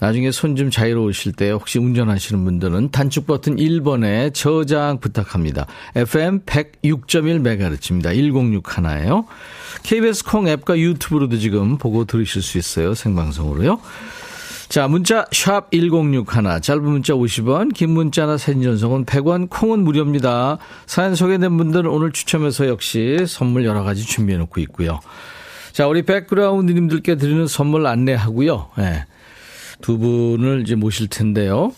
[0.00, 5.66] 나중에 손 좀 자유로우실 때 혹시 운전하시는 분들은 단축 버튼 1번에 저장 부탁합니다.
[5.94, 8.04] FM 106.1MHz입니다.
[8.14, 9.26] 106 하나예요.
[9.82, 12.94] KBS 콩 앱과 유튜브로도 지금 보고 들으실 수 있어요.
[12.94, 13.80] 생방송으로요.
[14.68, 20.58] 자, 문자 샵 1061, 짧은 문자 50원, 긴 문자나 사진 전송은 100원, 콩은 무료입니다.
[20.86, 25.00] 사연 소개된 분들은 오늘 추첨해서 역시 선물 여러 가지 준비해 놓고 있고요.
[25.72, 28.70] 자, 우리 백그라운드님들께 드리는 선물 안내하고요.
[28.78, 29.04] 네.
[29.80, 31.72] 두 분을 이제 모실 텐데요.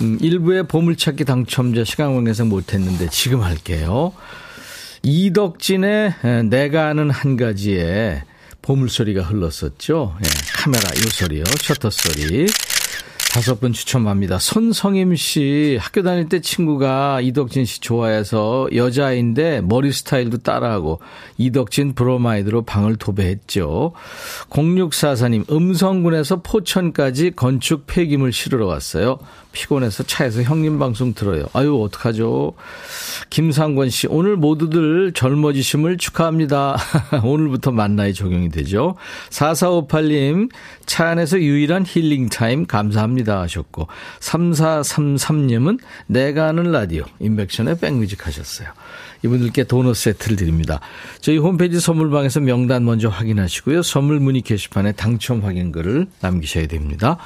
[0.00, 4.12] 음, 일부의 보물찾기 당첨자 시간 관계상 못했는데 지금 할게요.
[5.02, 6.14] 이덕진의
[6.50, 8.22] 내가 아는 한 가지에
[8.62, 10.16] 보물소리가 흘렀었죠.
[10.22, 11.44] 예, 카메라 요 소리요.
[11.62, 12.46] 셔터 소리.
[13.32, 14.38] 다섯 분 추첨합니다.
[14.38, 21.00] 손성임 씨, 학교 다닐 때 친구가 이덕진 씨 좋아해서 여자인데 머리 스타일도 따라하고
[21.36, 23.92] 이덕진 브로마이드로 방을 도배했죠.
[24.48, 29.18] 0644님, 음성군에서 포천까지 건축 폐기물 실으러 왔어요.
[29.52, 31.46] 피곤해서 차에서 형님 방송 들어요.
[31.52, 32.54] 아유, 어떡하죠?
[33.30, 36.76] 김상권 씨, 오늘 모두들 젊어지심을 축하합니다.
[37.24, 38.96] 오늘부터 만 나이 적용이 되죠.
[39.30, 40.50] 4458님,
[40.86, 43.88] 차 안에서 유일한 힐링 타임 감사합니다 하셨고,
[44.20, 48.68] 3433님은 내가 아는 라디오, 임백천의 백뮤직 하셨어요.
[49.24, 50.80] 이분들께 도넛 세트를 드립니다.
[51.20, 53.82] 저희 홈페이지 선물방에서 명단 먼저 확인하시고요.
[53.82, 57.18] 선물 문의 게시판에 당첨 확인글을 남기셔야 됩니다.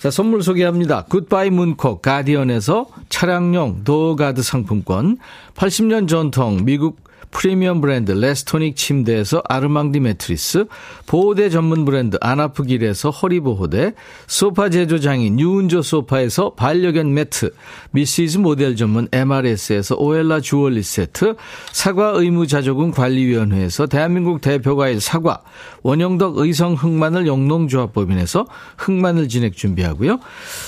[0.00, 1.04] 자, 선물 소개합니다.
[1.04, 5.16] 굿바이 문콕 가디언에서 차량용 door guard 상품권,
[5.54, 7.00] 80년 전통 미국
[7.32, 10.66] 프리미엄 브랜드 레스토닉 침대에서 아르망디 매트리스,
[11.06, 13.94] 보호대 전문 브랜드 아나프길에서 허리보호대,
[14.28, 17.52] 소파 제조장인 뉴운조 소파에서 반려견 매트,
[17.90, 21.34] 미시즈 모델 전문 MRS에서 오엘라 주얼리 세트,
[21.72, 25.42] 사과 의무자조금 관리위원회에서 대한민국 대표과일 사과,
[25.82, 30.20] 원형덕 의성 흑마늘 영농조합법인에서 흑마늘 진액 준비하고요.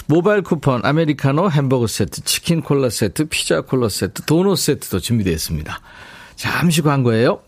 [0.07, 5.81] 모바일 쿠폰, 아메리카노 햄버거 세트, 치킨 콜라 세트, 피자 콜라 되트 도넛 세트도 준비되어 있습니다.
[6.37, 7.40] 잠시 광고예요.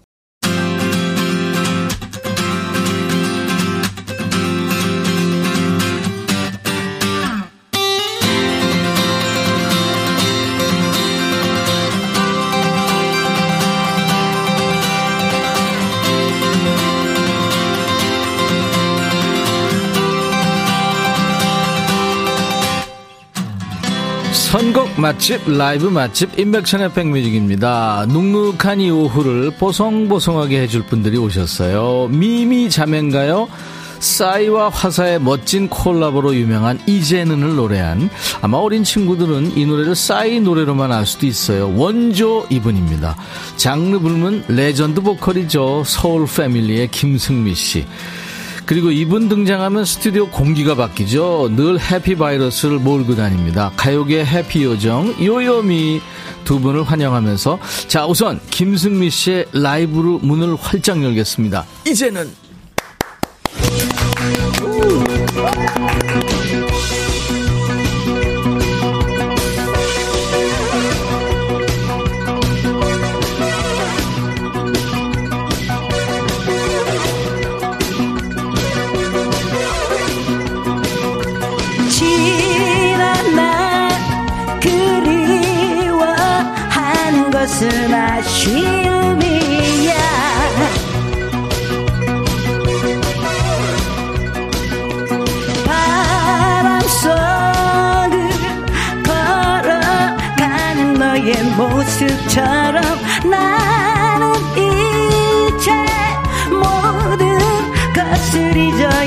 [24.76, 28.04] 선곡 맛집 라이브 맛집 임백천의 백뮤직입니다.
[28.10, 32.08] 눅눅한 이 오후를 보송보송하게 해줄 분들이 오셨어요.
[32.08, 33.48] 미미 자매인가요?
[34.00, 38.10] 싸이와 화사의 멋진 콜라보로 유명한 이제는을 노래한
[38.42, 41.74] 아마 어린 친구들은 이 노래를 싸이 노래로만 알 수도 있어요.
[41.74, 43.16] 원조 이분입니다.
[43.56, 45.84] 장르 불문 레전드 보컬이죠.
[45.86, 47.86] 서울 패밀리의 김승미 씨.
[48.66, 51.50] 그리고 이분 등장하면 스튜디오 공기가 바뀌죠.
[51.54, 53.70] 늘 happy 바이러스를 몰고 다닙니다.
[53.76, 56.02] 가요계 happy 요정 요요미
[56.44, 61.64] 두 분을 환영하면서 자 우선 김승미 씨의 라이브로 문을 활짝 열겠습니다.
[61.86, 62.28] 이제는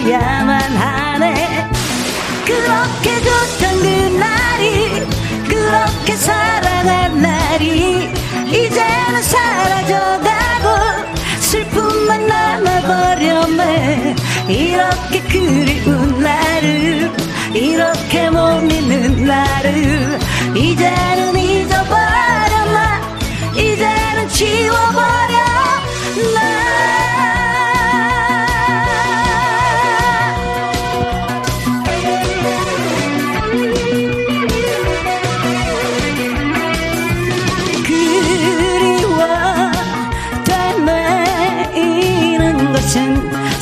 [0.09, 1.69] 잊어야만 하네.
[2.43, 5.07] 그렇게 좋던 그날이
[5.47, 8.11] 그렇게 사랑한 날이
[8.47, 10.67] 이제는 사라져가고
[11.39, 14.15] 슬픔만 남아버렸네
[14.47, 17.11] 이렇게 그리운 나를
[17.53, 20.19] 이렇게 못 믿는 나를
[20.55, 23.01] 이제는 잊어버렸나
[23.53, 25.38] 이제는 지워버려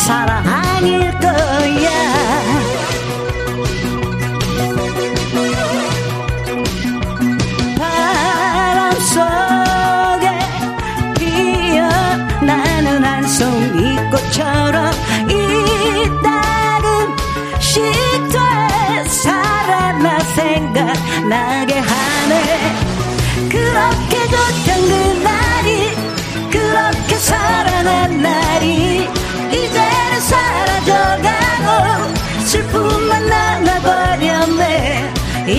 [0.08, 0.37] 사랑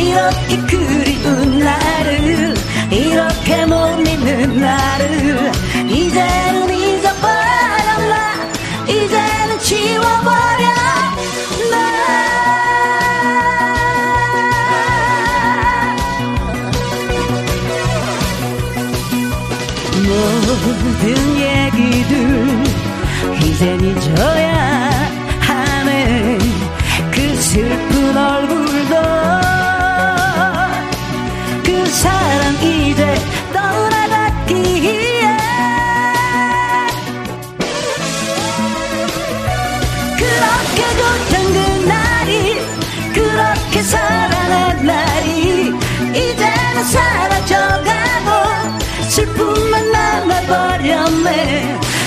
[0.08, 0.67] 이렇게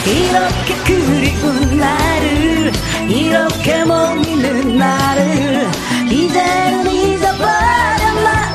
[0.05, 2.71] 이렇게 그리운 나를
[3.07, 5.69] 이렇게 못 믿는 나를
[6.09, 8.53] 이제는 잊어버렸나?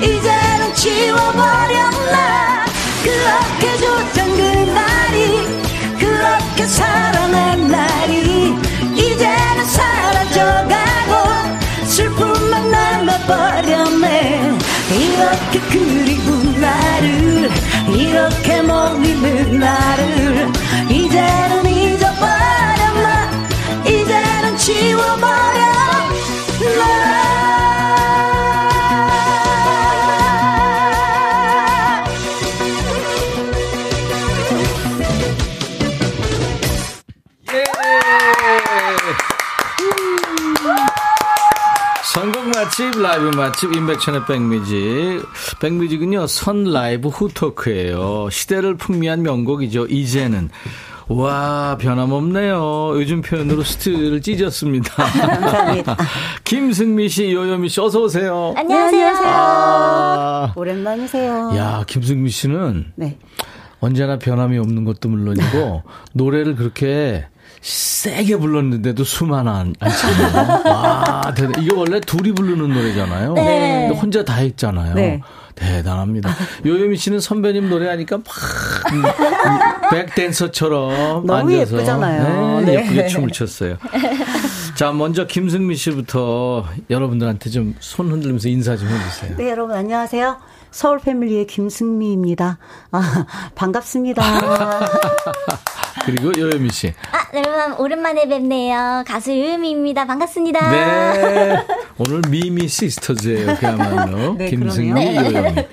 [0.00, 2.64] 이제는 지워버렸나?
[3.02, 5.46] 그렇게 좋던 그날이
[5.98, 8.54] 그렇게 사랑한 날이
[8.94, 11.12] 이제는 사라져가고
[11.86, 14.58] 슬픔만 남아버렸네.
[14.98, 17.50] 이렇게 그리운 나를
[17.94, 20.15] 이렇게 못 믿는 나를
[43.16, 45.26] 라이브 맛집, 임백천의 백뮤직.
[45.60, 49.86] 백뮤직은요, 선 라이브 후토크예요 시대를 풍미한 명곡이죠.
[49.86, 50.50] 이제는.
[51.08, 52.90] 와, 변함없네요.
[52.96, 54.92] 요즘 표현으로 스틸을 찢었습니다.
[55.02, 55.96] 감사합니다.
[56.44, 58.52] 김승미 씨, 요요미 씨, 어서 오세요.
[58.54, 59.14] 안녕하세요.
[59.24, 61.52] 아, 오랜만이세요.
[61.56, 63.16] 야, 김승미 씨는 네.
[63.80, 67.24] 언제나 변함이 없는 것도 물론이고, 노래를 그렇게
[67.60, 70.62] 세게 불렀는데도 수만 안, 않잖아요.
[70.66, 73.32] 와, 대단 이게 원래 둘이 부르는 노래잖아요.
[73.34, 73.86] 네.
[73.88, 74.94] 근데 혼자 다 했잖아요.
[74.94, 75.20] 네.
[75.56, 76.30] 대단합니다.
[76.66, 78.24] 요요미 씨는 선배님 노래하니까 막
[78.92, 82.60] 음, 음, 백댄서처럼 너무 앉아서 예쁘잖아요.
[82.60, 82.74] 네, 네.
[82.74, 83.76] 예쁘게 춤을 췄어요.
[84.74, 89.36] 자, 먼저 김승미 씨부터 여러분들한테 좀 손 흔들면서 인사 좀 해주세요.
[89.38, 90.36] 네, 여러분 안녕하세요.
[90.76, 92.58] 서울 패밀리의 김승미입니다.
[92.90, 94.22] 아, 반갑습니다.
[96.04, 96.92] 그리고 요요미 씨.
[97.12, 99.02] 아, 여러분 오랜만에 뵙네요.
[99.06, 100.04] 가수 유유미입니다.
[100.04, 100.70] 반갑습니다.
[100.70, 101.66] 네.
[101.96, 104.34] 오늘 미미 시스터즈예요, 그야말로.
[104.38, 105.16] 네, 김승미.
[105.16, 105.66] 요요미.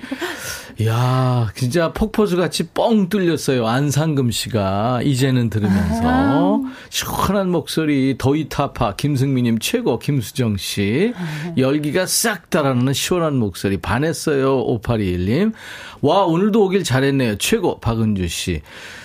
[0.80, 3.66] 이야, 진짜 폭포수 같이 뻥 뚫렸어요.
[3.66, 11.12] 안상금 씨가 이제는 들으면서 시원한 목소리 더이타파 김승미님 최고 김수정 씨
[11.56, 15.52] 열기가 싹 달아나는 시원한 목소리 반했어요 5821님
[16.00, 18.60] 와 오늘도 오길 잘했네요 최고 박은주 씨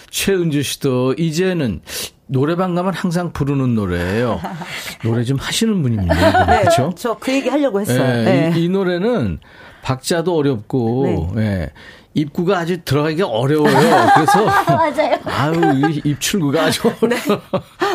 [0.10, 1.82] 최은주 씨도 이제는
[2.32, 4.40] 노래방 가면 항상 부르는 노래예요.
[5.04, 6.14] 노래 좀 하시는 분입니다.
[6.46, 6.94] 네, 그렇죠?
[6.96, 8.00] 저 그 얘기 하려고 했어요.
[8.02, 8.54] 예, 네.
[8.56, 9.40] 이, 이 노래는
[9.82, 11.70] 박자도 어렵고 예,
[12.14, 13.74] 입구가 아주 들어가기가 어려워요.
[14.16, 15.18] 그래서 맞아요.
[15.26, 17.42] 아유 이 입출구가 아주 어려워.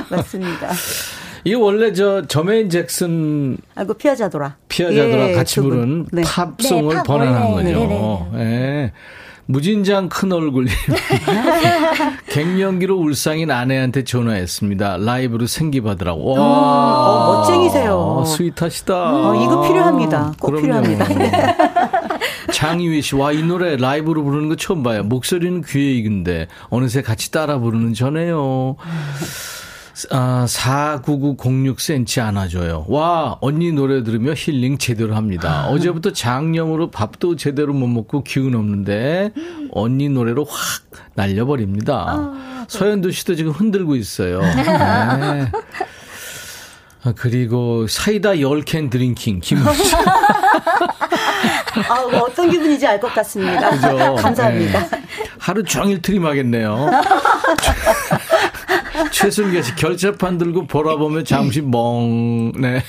[0.08, 0.70] 맞습니다.
[1.46, 4.56] 이게 원래 저 저메인 잭슨 아이고 피하자돌아.
[4.68, 5.60] 피아자들랑 예, 같이.
[5.60, 6.22] 부른 네.
[6.22, 7.74] 팝송을 네, 팝 번안한 원래.
[7.74, 8.30] 거죠.
[8.36, 8.92] 예.
[9.46, 10.72] 무진장 큰 얼굴님.
[12.30, 14.98] 갱년기로 울상인 아내한테 전화했습니다.
[14.98, 16.34] 라이브로 생기받으라고.
[16.34, 16.40] 와.
[16.40, 17.96] 어, 멋쟁이세요.
[17.96, 18.94] 어, 스윗하시다.
[18.94, 20.32] 어, 이거 필요합니다.
[20.40, 20.82] 꼭 그럼요.
[20.82, 21.56] 필요합니다.
[22.52, 25.02] 장유희 씨, 와, 이 노래 라이브로 부르는 거 처음 봐요.
[25.02, 28.76] 목소리는 귀에 익은데, 어느새 같이 따라 부르는 전에요.
[30.10, 32.86] 아, 49906cm 안아줘요.
[32.88, 35.66] 와, 언니 노래 들으며 힐링 제대로 합니다.
[35.68, 39.30] 어제부터 장염으로 밥도 제대로 못 먹고 기운 없는데,
[39.70, 40.84] 언니 노래로 확
[41.14, 42.32] 날려버립니다.
[42.68, 44.40] 서현두 씨도 지금 흔들고 있어요.
[44.40, 45.50] 네.
[47.06, 49.96] 아, 그리고 사이다 10캔 drinking, 김은수.
[51.88, 53.70] 아, 뭐 어떤 기분인지 알 것 같습니다.
[53.70, 54.14] 그죠?
[54.16, 54.88] 감사합니다.
[54.88, 55.02] 네.
[55.38, 56.90] 하루 종일 트림하겠네요.
[59.14, 62.50] 최순계 씨 결재판 들고 보라 보면 잠시 멍.
[62.60, 62.82] 네.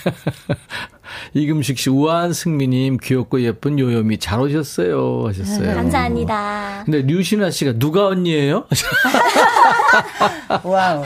[1.33, 5.25] 이금식 씨, 우아한 승미님, 귀엽고 예쁜 요요미 잘 오셨어요.
[5.27, 5.75] 하셨어요.
[5.75, 6.83] 감사합니다.
[6.85, 8.65] 근데 류신아 씨가 누가 언니예요?
[10.63, 11.03] 와우.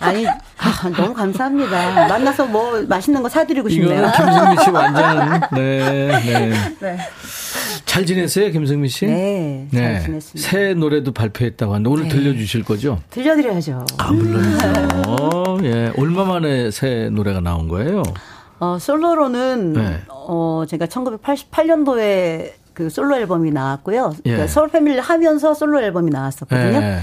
[0.00, 2.08] 아니, 아, 너무 감사합니다.
[2.08, 3.98] 만나서 뭐 맛있는 거 사드리고 싶네요.
[3.98, 6.52] 이거는 김승미 씨 완전, 네, 네.
[6.80, 6.98] 네.
[7.84, 9.06] 잘 지냈어요, 김승미 씨?
[9.06, 10.48] 네, 잘 지냈습니다.
[10.48, 12.08] 새 노래도 발표했다고 하는데 오늘 네.
[12.10, 13.00] 들려주실 거죠?
[13.10, 13.84] 들려드려야죠.
[13.98, 15.58] 아, 물론이죠.
[15.64, 15.92] 예.
[15.98, 18.02] 얼마 만에 새 노래가 나온 거예요?
[18.60, 20.00] 어, 솔로로는, 네.
[20.08, 24.12] 어, 제가 1988년도에 그 솔로 앨범이 나왔고요.
[24.26, 24.30] 예.
[24.30, 26.78] 그러니까 서울 패밀리 하면서 솔로 앨범이 나왔었거든요.
[26.78, 27.00] 예.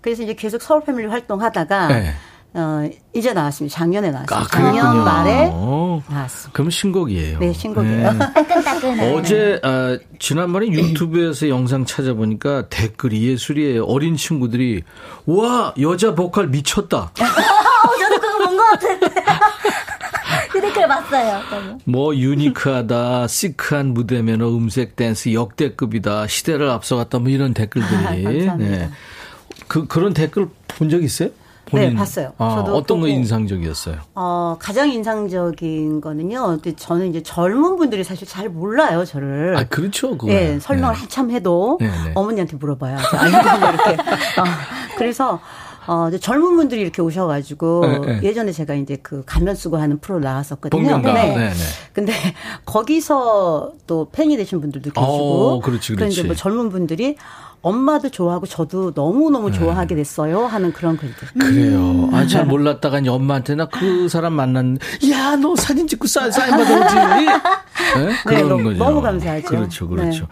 [0.00, 2.14] 그래서 이제 계속 서울 패밀리 활동하다가, 예.
[2.56, 3.74] 어, 이제 나왔습니다.
[3.76, 4.38] 작년에 나왔어요.
[4.38, 5.04] 아, 작년.
[5.04, 6.52] 말에 어, 나왔습니다.
[6.52, 7.38] 그럼 신곡이에요.
[7.40, 8.12] 네, 신곡이에요.
[8.12, 8.18] 네.
[8.32, 9.14] 따끈따끈한.
[9.14, 13.84] 어제 아, 지난번에 유튜브에서 영상 찾아보니까 댓글이 예술이에요.
[13.86, 14.82] 어린 친구들이
[15.26, 16.98] 와 여자 보컬 미쳤다.
[17.18, 19.06] 어, 저도 그거 본 것 같은데.
[20.54, 21.40] 그 댓글 봤어요.
[21.50, 21.80] 저는.
[21.84, 28.22] 뭐 유니크하다, 시크한 무대 매너, 음색 댄스 역대급이다, 시대를 앞서갔다 뭐 이런 댓글들이.
[28.22, 28.90] 감사합니다.
[29.66, 31.30] 그 그런 댓글 본 적 있어요?
[31.72, 32.34] 네, 봤어요.
[32.38, 33.08] 아, 저도 어떤 거.
[33.08, 33.96] 인상적이었어요?
[34.14, 36.46] 어, 가장 인상적인 거는요.
[36.62, 39.56] 근데 저는 이제 젊은 분들이 사실 잘 몰라요, 저를.
[39.56, 40.30] 아 그렇죠, 그거.
[40.32, 42.12] 예, 설명을 한참 해도 네, 네.
[42.14, 42.96] 어머니한테 물어봐요.
[42.98, 43.90] 이렇게.
[44.40, 44.44] 어,
[44.98, 45.40] 그래서
[45.86, 48.20] 어, 이제 젊은 분들이 이렇게 오셔가지고 네, 네.
[48.22, 50.82] 예전에 제가 이제 그 가면 쓰고 하는 프로 나왔었거든요.
[50.82, 51.12] 복면가.
[51.12, 51.50] 네, 네.
[51.92, 52.12] 근데
[52.64, 55.02] 거기서 또 팬이 되신 분들도 계시고.
[55.02, 56.12] 어, 그렇지, 그렇지.
[56.12, 57.16] 이제 뭐 젊은 분들이
[57.64, 59.56] 엄마도 좋아하고 저도 너무 너무 네.
[59.58, 61.28] 좋아하게 됐어요 하는 그런 글들.
[61.38, 62.10] 그래요.
[62.12, 66.50] 아, 잘 몰랐다가 이제 엄마한테 나 그 사람 만났는데, 야, 너 사진 찍고 사인, 사인
[66.50, 66.94] 받아오지.
[67.96, 68.12] 네?
[68.26, 68.78] 그런 너무- 거죠.
[68.84, 69.46] 너무 감사하죠.
[69.46, 70.20] 그렇죠, 그렇죠.
[70.20, 70.26] 네.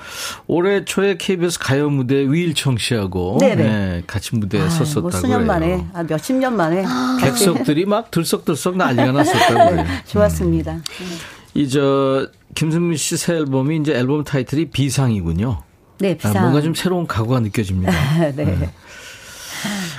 [0.47, 3.55] 올해 초에 KBS 가요 무대 위일청 씨하고 네네.
[3.63, 5.47] 네, 같이 무대에 아, 섰었다고 뭐 수년.
[5.47, 6.85] 만에, 아, 몇십 년 만에.
[7.21, 9.87] 객석들이 막 들썩들썩 난리가 났었다고 그래요.
[10.07, 10.79] 좋았습니다.
[11.55, 15.63] 이저 김승미 씨 새 앨범이 이제 앨범 타이틀이 비상이군요.
[16.03, 16.43] 네, 아, 비상.
[16.43, 17.93] 뭔가 좀 새로운 각오가 느껴집니다.
[18.35, 18.71] 네.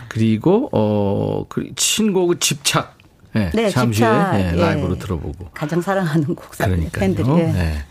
[0.10, 2.97] 그리고 어, 그 신곡은 집착.
[3.32, 4.62] 네, 네, 잠시 집착, 후에 예, 예.
[4.62, 5.49] 라이브로 들어보고.
[5.54, 6.91] 가장 사랑하는 곡사입니다.
[6.91, 7.26] 그러니까요.
[7.26, 7.30] 팬들이.
[7.39, 7.51] 예.
[7.54, 7.86] 네.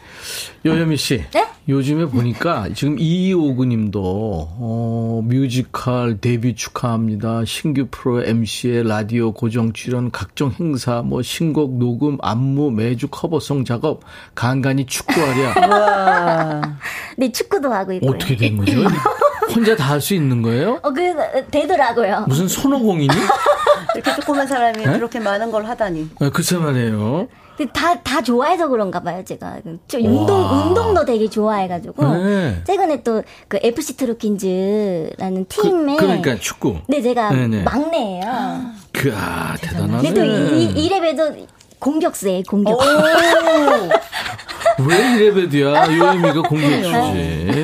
[0.67, 1.25] 요요미 씨.
[1.33, 1.49] 네?
[1.69, 7.45] 요즘에 보니까 지금 이오구님도 어, 뮤지컬 데뷔 축하합니다.
[7.45, 13.65] 신규 프로 MC에 라디오 고정 출연, 각종 행사, 뭐 신곡 녹음, 안무, 매주 cover song
[13.65, 14.01] 작업,
[14.35, 15.55] 간간히 축구하랴.
[15.69, 16.79] 와.
[17.17, 18.11] 네, 축구도 하고 있고요.
[18.11, 18.83] 어떻게 된 거죠?
[19.55, 20.81] 혼자 다 할 수 있는 거예요?
[20.83, 21.03] 어, 그,
[21.51, 22.25] 되더라고요.
[22.27, 23.15] 무슨 손오공이니?
[23.95, 24.93] 이렇게 조그만 사람이 네?
[24.95, 26.09] 그렇게 많은 걸 하다니.
[26.21, 27.29] 아, 글쎄 말이에요.
[27.73, 29.59] 다, 다 좋아해서 그런가 봐요, 제가.
[29.89, 30.67] 좀 운동, 와.
[30.67, 32.15] 운동도 되게 좋아해가지고.
[32.15, 32.63] 네.
[32.67, 35.97] 최근에 또 그 FC 트로킨즈라는 팀에.
[35.97, 36.77] 그, 러니까 축구.
[36.89, 37.63] 네, 제가 네네.
[37.63, 38.61] 막내예요.
[38.93, 40.09] 그, 아, 대단하네.
[40.09, 41.47] 근데 또 이, 이, 이래봬도
[41.79, 42.79] 공격수예요, 공격.
[44.87, 47.63] 왜 이래봬도야 요요미가 공격수지.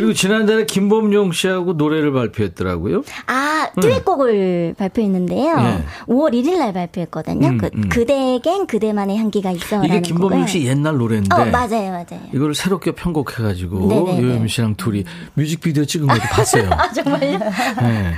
[0.00, 3.02] 그리고 지난달에 김범용 씨하고 노래를 발표했더라고요.
[3.26, 5.56] 아, 듀엣곡을 발표했는데요.
[5.60, 5.84] 네.
[6.06, 7.48] 5월 1일 날 발표했거든요.
[7.48, 7.88] 음, 그, 음.
[7.90, 10.46] 그대겐 그대만의 향기가 있어라는 이게 김범용.
[10.46, 11.34] 씨 옛날 노래인데.
[11.34, 12.22] 어, 맞아요, 맞아요.
[12.32, 14.22] 이거를 새롭게 편곡해가지고 네네네.
[14.22, 16.70] 요요미 씨랑 둘이 뮤직비디오 찍은 것도 봤어요.
[16.72, 17.38] 아, 정말요?
[17.82, 18.14] 네.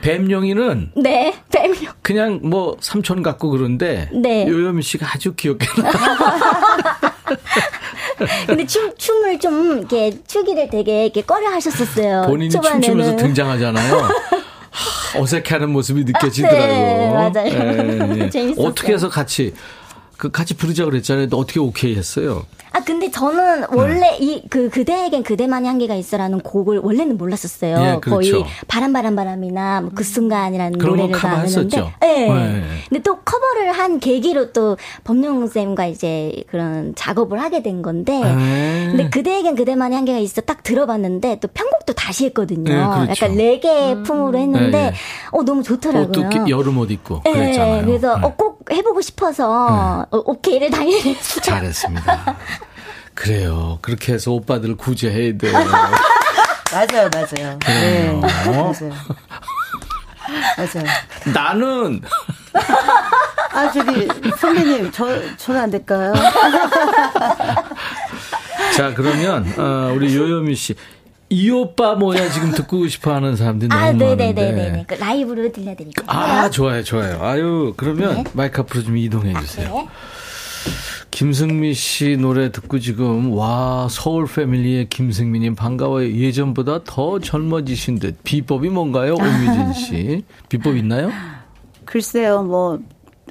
[0.00, 1.92] 뱀용이는 네, 뱀용.
[2.02, 4.46] 그냥 뭐 삼촌 같고 그런데 네.
[4.46, 5.66] 요요미 씨가 아주 귀엽게
[8.46, 12.22] 근데 춤, 춤을 좀, 이렇게, 추기를 되게, 이렇게 꺼려 하셨었어요.
[12.26, 12.82] 본인이 초반에는.
[12.82, 13.96] 춤추면서 등장하잖아요.
[14.70, 16.66] 하, 어색해하는 모습이 느껴지더라고요.
[16.66, 17.46] 네, 맞아요.
[17.46, 18.30] 예, 예.
[18.30, 18.66] 재밌었어요.
[18.66, 19.54] 어떻게 해서 같이
[20.18, 21.26] 그 같이 부르자 그랬잖아요.
[21.26, 22.44] 근데 어떻게 오케이 했어요?
[22.72, 27.76] 아, 근데 저는 원래 이, 그, 그대에겐 그대만의 향기가 있어라는 곡을 원래는 몰랐었어요.
[27.80, 28.42] 예, 그렇죠.
[28.42, 31.78] 거의 바람, 바람, 바람이나 뭐 그 순간이라는 노래를 다 커버했었죠.
[31.78, 32.06] 아는데.
[32.06, 32.28] 네.
[32.28, 32.62] 네.
[32.88, 38.20] 근데 또 커버를 한 계기로 또 범용 쌤과 이제 그런 작업을 하게 된 건데.
[38.20, 38.86] 네.
[38.90, 42.64] 근데 그대에겐 그대만의 향기가 있어 딱 들어봤는데 또 편곡 도 다시 했거든요.
[42.70, 42.74] 네,
[43.06, 43.10] 그렇죠.
[43.24, 44.94] 약간 레게 품으로 했는데 네, 네.
[45.32, 46.08] 어 너무 좋더라고요.
[46.08, 47.84] 옷도 기- 여름 옷 입고 네, 그랬잖아요.
[47.86, 48.26] 그래서 네.
[48.26, 51.40] 어, 꼭 해보고 싶어서 어, 오케이를 당연히 했어요.
[51.42, 52.36] 잘했습니다.
[53.14, 53.78] 그래요.
[53.80, 55.52] 그렇게 해서 오빠들을 구제해야 돼요.
[56.70, 57.58] 맞아요, 맞아요.
[57.66, 58.08] 네.
[58.10, 58.20] 어?
[58.20, 58.92] 맞아요.
[60.58, 60.84] 맞아요.
[61.32, 62.02] 나는
[63.54, 64.06] 아, 저기,
[64.38, 66.12] 선배님, 저, 저는 안 될까요?
[68.76, 70.74] 자 그러면 어, 우리 요요미 씨.
[71.30, 74.16] 이 오빠 뭐야 지금 듣고 싶어 하는 사람들이 너무 아, 많은데.
[74.32, 74.84] 네네네네.
[74.86, 76.04] 그 라이브로 들려드릴게요.
[76.08, 77.22] 아, 좋아요, 좋아요.
[77.22, 79.68] 아유, 그러면 마이크 앞으로 좀 이동해 주세요.
[79.74, 79.88] 네.
[81.10, 86.10] 김승미 씨 노래 듣고 지금, 와, 서울 패밀리의 김승미님 반가워요.
[86.12, 88.22] 예전보다 더 젊어지신 듯.
[88.24, 90.24] 비법이 뭔가요, 오미진 씨?
[90.48, 91.10] 비법 있나요?
[91.84, 92.78] 글쎄요, 뭐,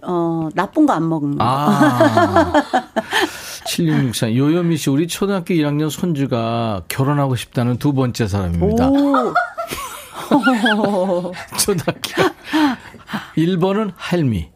[0.03, 1.43] 어, 나쁜 거 안 먹는 거.
[1.45, 2.53] 아.
[3.67, 4.35] 7664.
[4.35, 8.89] 요요미 씨, 우리 초등학교 1학년 손주가 결혼하고 싶다는 두 번째 사람입니다.
[8.89, 9.33] 오.
[11.59, 12.23] 초등학교.
[13.37, 14.49] 1번은 할미.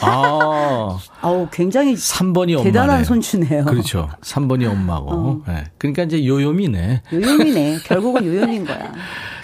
[0.00, 0.98] 아.
[1.20, 2.62] 아우, 굉장히 3번이 엄마.
[2.64, 3.64] 대단한 손주네요.
[3.64, 4.10] 그렇죠.
[4.20, 5.10] 3번이 엄마고.
[5.10, 5.42] 어.
[5.46, 5.64] 네.
[5.78, 7.02] 그러니까 이제 요요미네.
[7.12, 7.78] 요요미네.
[7.84, 8.92] 결국은 요요미인 거야.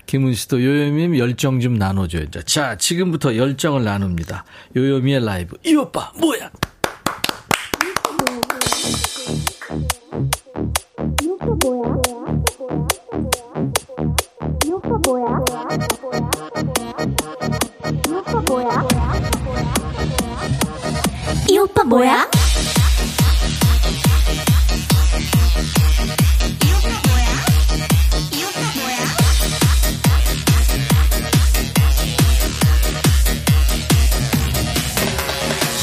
[0.06, 2.42] 김은 씨도 요요미 열정 좀 나눠줘야죠.
[2.42, 4.44] 자, 지금부터 열정을 나눕니다.
[4.76, 5.56] 요요미의 라이브.
[5.64, 6.50] 이 오빠, 뭐야?
[21.48, 22.28] 이 오빠 뭐야?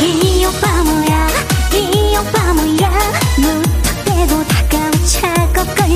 [0.04, 1.28] 이 오빠 뭐야?
[1.74, 2.90] 이 오빠 뭐야?
[3.38, 4.51] 무턱대고 다가온 차고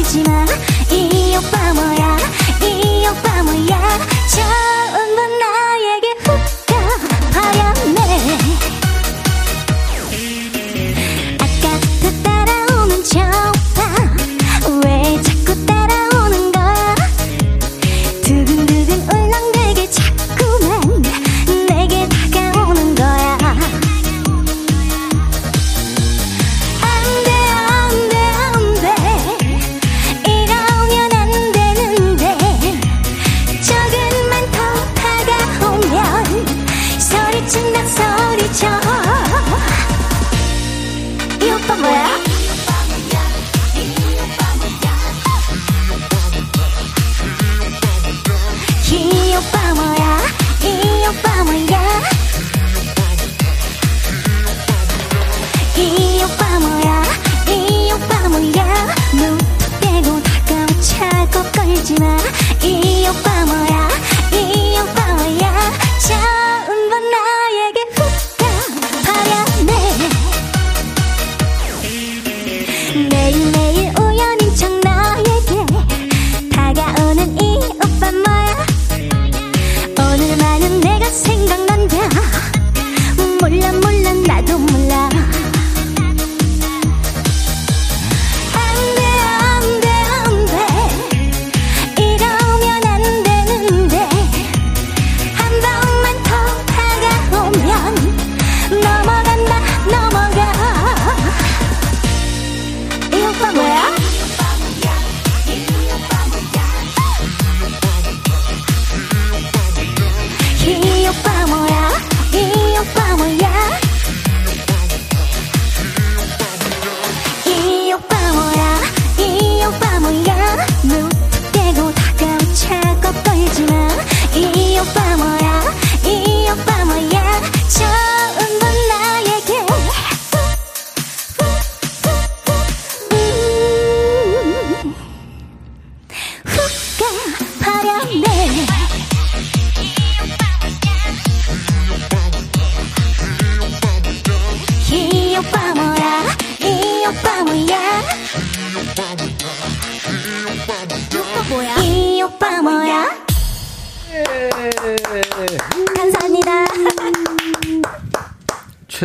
[0.03, 0.45] 마.
[0.91, 2.17] 이 오빠 뭐야?
[2.61, 3.99] 이 오빠 뭐야?
[4.27, 5.04] 처음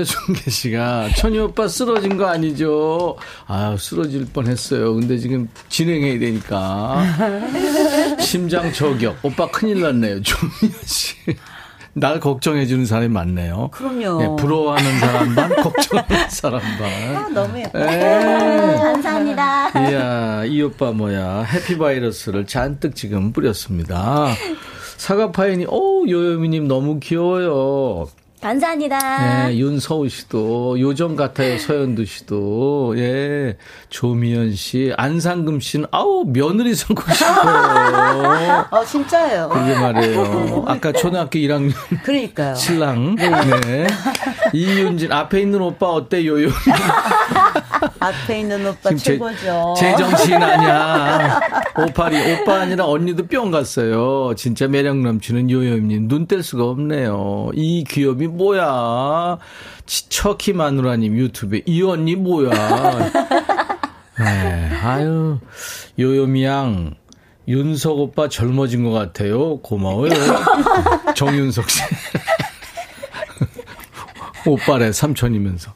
[0.04, 3.16] 최순계 씨가 천희 오빠 쓰러진 거 아니죠?
[3.46, 4.94] 아 쓰러질 뻔했어요.
[4.94, 7.04] 근데 지금 진행해야 되니까
[8.20, 9.16] 심장 저격.
[9.22, 10.22] 오빠 큰일 났네요.
[10.22, 11.14] 조미연 씨.
[11.92, 13.70] 날 걱정해주는 사람이 많네요.
[13.72, 14.18] 그럼요.
[14.22, 17.16] 네, 부러워하는 사람 반, 걱정하는 사람 반.
[17.16, 17.78] 아, 너무 예뻐.
[17.80, 18.76] 에.
[18.76, 21.42] 감사합니다 이야, 이 오빠 뭐야.
[21.42, 24.28] 해피바이러스를 잔뜩 지금 뿌렸습니다.
[24.98, 28.06] 사과파인이, 오, 요요미님 너무 귀여워요.
[28.40, 33.56] 감사합니다 네, 윤서우 씨도, 요정 같아요, 서현두 씨도, 예,
[33.90, 38.66] 조미연 씨, 안상금 씨는, 아우, 며느리 삼고 싶어요.
[38.70, 39.48] 어, 진짜예요.
[39.50, 40.64] 그게 말이에요.
[40.68, 41.72] 아까 초등학교 1학년
[42.02, 42.54] 그러니까요.
[42.54, 43.16] 신랑.
[43.16, 43.86] 네.
[44.54, 46.48] 이윤진, 앞에 있는 오빠 어때, 요요?
[48.00, 49.74] 앞에 있는 오빠 지금 제- 최고죠.
[49.78, 51.40] 제정신 아니야.
[51.78, 54.34] 오팔이 오빠 아니라 언니도 뿅 갔어요.
[54.36, 57.50] 진짜 매력 넘치는 요요님 눈 뗄 수가 없네요.
[57.54, 59.38] 이 귀엽이 뭐야?
[59.86, 62.50] 치- 척키 마누라님 유튜브에 이 언니 뭐야?
[64.18, 65.38] 네, 아유
[65.98, 66.94] 요요미 양
[67.48, 69.58] 윤석 오빠 젊어진 것 같아요.
[69.58, 70.12] 고마워요.
[71.16, 71.82] 정윤석 씨.
[74.46, 75.72] 오빠래 삼촌이면서.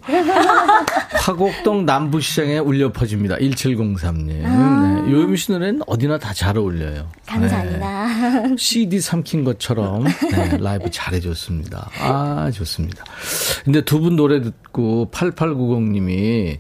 [1.15, 3.37] 화곡동 남부시장에 울려 퍼집니다.
[3.37, 4.45] 1703님.
[4.45, 5.03] 아.
[5.07, 5.11] 네.
[5.13, 7.09] 요요미 씨 노래는 어디나 다 잘 어울려요.
[7.27, 8.07] 감사합니다.
[8.49, 8.57] 네.
[8.59, 11.91] CD 삼킨 것처럼 네, 라이브 잘해줬습니다.
[12.01, 13.05] 아, 좋습니다.
[13.65, 16.59] 근데 두 분 노래 듣고 8890님이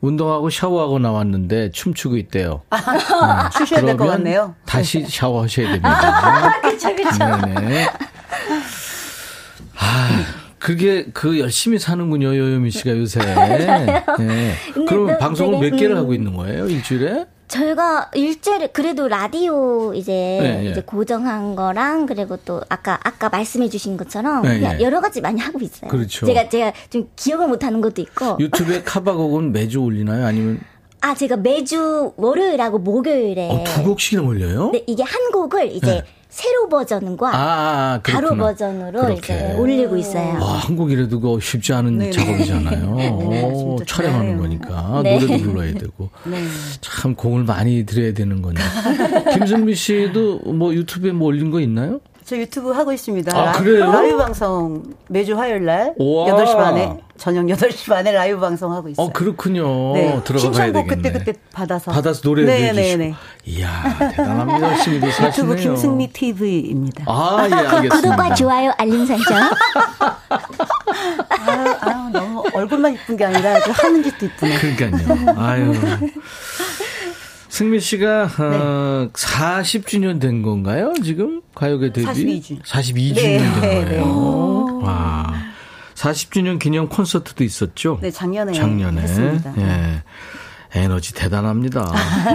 [0.00, 2.62] 운동하고 샤워하고 나왔는데 춤추고 있대요.
[3.56, 4.54] 추셔야 될것 그러면 같네요.
[4.66, 6.60] 다시 샤워하셔야 됩니다.
[6.62, 7.18] 그쵸, 그쵸.
[7.46, 7.88] 네네.
[9.78, 10.24] 아,
[10.64, 13.20] 그게 그 열심히 사는군요, 요요미 씨가 요새.
[14.18, 14.54] 네.
[14.72, 15.98] 그럼 또 방송을 몇 개를 음.
[15.98, 17.26] 하고 있는 거예요, 일주일에?
[17.48, 20.70] 저희가 일주일에 그래도 라디오 이제 네, 예.
[20.70, 24.82] 이제 고정한 거랑 그리고 또 아까 아까 말씀해 주신 것처럼 네, 예.
[24.82, 25.90] 여러 가지 많이 하고 있어요.
[25.90, 26.24] 그렇죠.
[26.24, 30.24] 제가 제가 좀 기억을 못 하는 것도 있고 유튜브에 카바곡은 매주 올리나요?
[30.24, 30.60] 아니면
[31.02, 34.70] 아 제가 매주 월요일하고 목요일에 어, 두 곡씩이나 올려요?
[34.72, 36.04] 네, 이게 한 곡을 이제 네.
[36.34, 37.32] 새로 버전과 아,
[37.94, 38.42] 아, 바로 그렇구나.
[38.48, 39.34] 버전으로 그렇게.
[39.34, 40.34] 이제 올리고 있어요.
[40.40, 42.10] 와, 한국이라도 그거 쉽지 않은 네네.
[42.10, 43.12] 작업이잖아요.
[43.14, 44.36] 오, 진짜 촬영하는.
[44.38, 45.00] 거니까.
[45.04, 45.16] 네.
[45.16, 46.10] 노래도 불러야 되고.
[46.26, 46.38] 네.
[46.80, 48.60] 참 공을 많이 들여야 되는 거네.
[49.32, 52.00] 김승미 씨도 뭐 유튜브에 뭐 올린 거 있나요?
[52.24, 53.38] 저 유튜브 하고 있습니다.
[53.38, 53.92] 아, 라- 그래요?
[53.92, 56.32] 라이브 방송 매주 화요일 날 우와.
[56.34, 59.06] 8시 반에 저녁 8시 반에 라이브 방송 하고 있어요.
[59.06, 59.94] 어, 그렇군요.
[59.94, 60.20] 네.
[60.24, 60.96] 들어가 봐야 신청곡 되겠네.
[60.96, 62.98] 그때 그때 받아서 받아서 노래를 네, 해주시고.
[62.98, 63.14] 네, 네.
[63.46, 64.70] 이야, 대단합니다.
[64.72, 65.52] 열심히도 사시네요.
[65.52, 67.04] 유튜브 김승미 TV입니다.
[67.06, 67.96] 아, 예, 알겠습니다.
[67.96, 69.36] 구독과 좋아요, 알림 설정.
[70.28, 74.58] 아, 아, 너무 얼굴만 이쁜 게 아니라 아주 하는 짓도 이쁘네.
[74.58, 75.34] 그러니까요.
[75.38, 75.72] 아유.
[77.48, 80.92] 승미 씨가 어, 40주년 된 건가요?
[81.04, 82.40] 지금 가요계 데뷔?
[82.40, 82.62] 42주.
[82.64, 84.80] 42주년 네, 된 네, 거예요.
[84.82, 85.32] 와.
[86.04, 87.98] 40주년 기념 콘서트도 있었죠?
[88.02, 89.00] 네, 작년에 작년에.
[89.00, 89.54] 했습니다.
[89.56, 90.02] 예.
[90.76, 91.92] 에너지 대단합니다.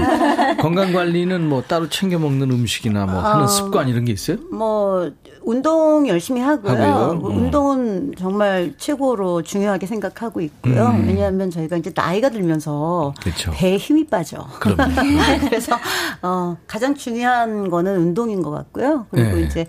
[0.62, 4.38] 건강 관리는 뭐 따로 챙겨 먹는 음식이나 뭐 하는 습관 이런 게 있어요?
[4.52, 5.12] 뭐
[5.42, 6.72] 운동 열심히 하고요.
[6.72, 7.16] 하고요?
[7.16, 7.38] 뭐 음.
[7.38, 10.88] 운동은 정말 최고로 중요하게 생각하고 있고요.
[10.88, 11.06] 음.
[11.06, 13.52] 왜냐하면 저희가 이제 나이가 들면서 그렇죠.
[13.52, 14.48] 배에 힘이 빠져.
[15.50, 15.78] 그래서
[16.22, 19.06] 어, 가장 중요한 거는 운동인 것 같고요.
[19.12, 19.42] 그리고 네.
[19.42, 19.68] 이제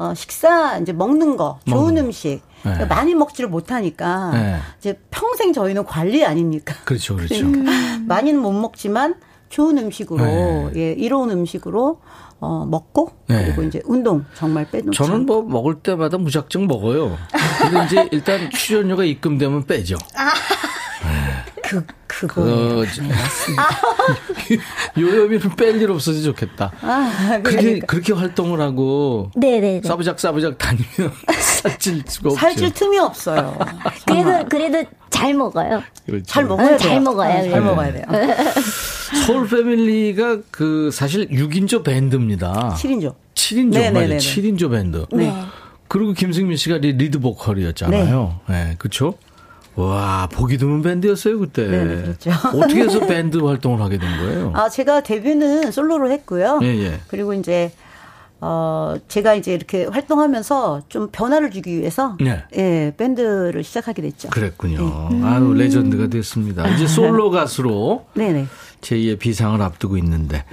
[0.00, 2.86] 어, 식사 이제 먹는 거, 좋은 먹는 음식 네.
[2.86, 4.56] 많이 먹지를 못하니까 네.
[4.78, 6.74] 이제 평생 저희는 관리 아닙니까?
[6.86, 7.34] 그렇죠, 그렇죠.
[7.34, 7.70] 그러니까
[8.06, 9.16] 많이는 못 먹지만
[9.50, 10.72] 좋은 음식으로 네.
[10.76, 12.00] 예, 이로운 음식으로
[12.40, 13.44] 어, 먹고 네.
[13.44, 15.26] 그리고 이제 운동 정말 빼놓지 저는.
[15.26, 17.18] 뭐 먹을 때마다 무작정 먹어요.
[17.58, 19.96] 근데 이제 일단 출연료가 입금되면 빼죠.
[21.70, 22.84] 그 그거
[24.98, 26.72] 요요미는 뺄 일 없어서 좋겠다.
[26.82, 27.86] 아, 그렇게, 그러니까.
[27.86, 29.82] 그렇게 활동을 하고 네네네.
[29.84, 32.40] 싸부작 싸부작 다니면 살찔 수가 없죠.
[32.40, 33.56] 살찔 틈이 없어요.
[34.06, 35.82] 그래도 그래도 잘 먹어요.
[36.06, 36.24] 그렇죠.
[36.26, 36.78] 잘 먹어야 응, 돼요.
[36.78, 37.64] 잘 먹어요, 응, 잘 그래도.
[37.66, 38.04] 먹어야 돼요.
[39.26, 42.74] 서울 패밀리가 그 사실 6인조 밴드입니다.
[42.78, 43.14] 7인조.
[43.34, 44.06] 7인조 네네네네.
[44.06, 44.18] 맞아요.
[44.18, 45.06] 7인조 밴드.
[45.12, 45.32] 네.
[45.88, 48.40] 그리고 김승미 씨가 리- 리드 보컬이었잖아요.
[48.48, 49.14] 네, 그렇죠?
[49.76, 51.66] 와, 보기 드문 밴드였어요, 그때.
[51.66, 52.30] 네, 그렇죠.
[52.56, 54.52] 어떻게 해서 밴드 활동을 하게 된 거예요?
[54.54, 56.60] 아, 제가 데뷔는 솔로로 했고요.
[56.62, 57.00] 예, 예.
[57.08, 57.72] 그리고 이제
[58.42, 62.42] 어, 제가 이제 이렇게 활동하면서 좀 변화를 주기 위해서 네.
[62.56, 64.30] 예, 밴드를 시작하게 됐죠.
[64.30, 65.10] 그랬군요.
[65.22, 66.66] 아유, 레전드가 됐습니다.
[66.70, 68.46] 이제 솔로 가수로 네, 네.
[68.80, 70.44] 제2의 비상을 앞두고 있는데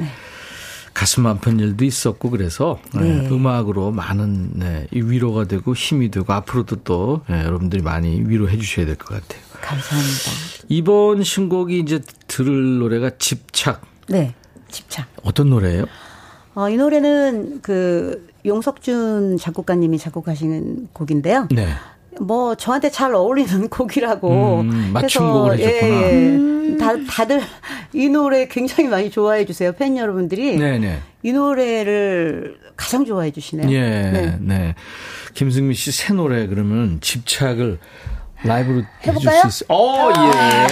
[0.98, 3.30] 가슴 아픈 일도 있었고 그래서 네, 네.
[3.30, 8.88] 음악으로 많은 네, 이 위로가 되고 힘이 되고 앞으로도 또 네, 여러분들이 많이 위로해 주셔야
[8.88, 9.40] 될 것 같아요.
[9.62, 10.32] 감사합니다.
[10.70, 13.84] 이번 신곡이 이제 들을 노래가 집착.
[14.10, 14.34] 네.
[14.72, 15.08] 집착.
[15.22, 15.86] 어떤 노래예요?
[16.56, 21.48] 어, 이 노래는 그 용석준 작곡가님이 작곡하시는 곡인데요.
[21.52, 21.68] 네.
[22.22, 26.02] 뭐 저한테 잘 어울리는 곡이라고 음, 맞춤곡을 해줬구나.
[26.02, 26.78] 예, 예.
[26.78, 27.42] 다 다들
[27.94, 29.72] 이 노래 굉장히 많이 좋아해 주세요.
[29.72, 31.00] 팬 여러분들이 네네.
[31.24, 33.72] 이 노래를 가장 좋아해 주시네요.
[33.72, 33.80] 예,
[34.12, 34.38] 네.
[34.40, 34.76] 네.
[35.34, 37.80] 김승미 씨새 노래 그러면 집착을
[38.44, 39.42] 라이브로 해줄 해볼까요?
[39.42, 39.78] 수 있어요.
[39.78, 40.68] 어, 예.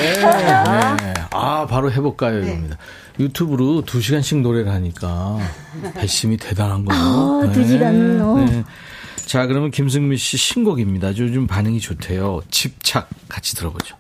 [1.03, 1.13] 네.
[1.31, 2.39] 아, 바로 해볼까요?
[2.41, 2.47] 네.
[2.47, 2.77] 이겁니다.
[3.19, 5.37] 유튜브로 두 시간씩 노래를 하니까
[5.95, 7.01] 배심이 대단한 거예요.
[7.01, 8.45] 아, 두 시간, 어.
[9.25, 11.09] 자, 그러면 김승미 씨 신곡입니다.
[11.09, 12.41] 요즘 반응이 좋대요.
[12.51, 13.95] 집착 같이 들어보죠.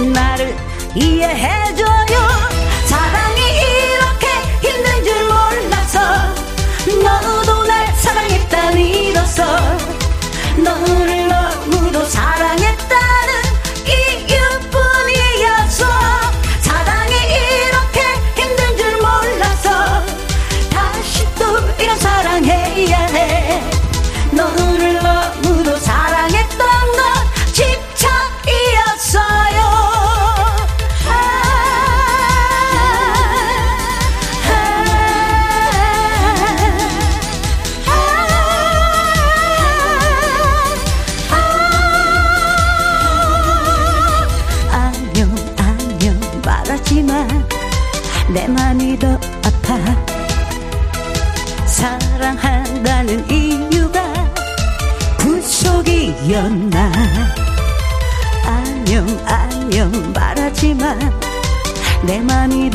[0.00, 0.56] 나를
[0.94, 2.16] 이해해줘요.
[2.86, 4.26] 사랑이 이렇게
[4.60, 6.00] 힘든 줄 몰라서
[7.02, 9.44] 너도 날 사랑했다 믿었어.
[10.58, 12.65] 너를 너무도 사랑했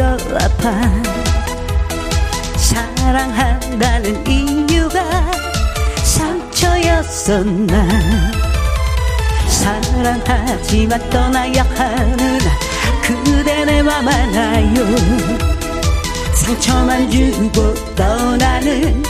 [0.02, 0.72] 더 아파.
[2.58, 5.04] 사랑한다는 이유가
[6.04, 7.88] 상처였었나.
[9.48, 12.40] 사랑하지만 떠나야 하는
[13.04, 14.76] 그대 내 맘 알아요.
[16.34, 19.04] 상처만 주고 떠나는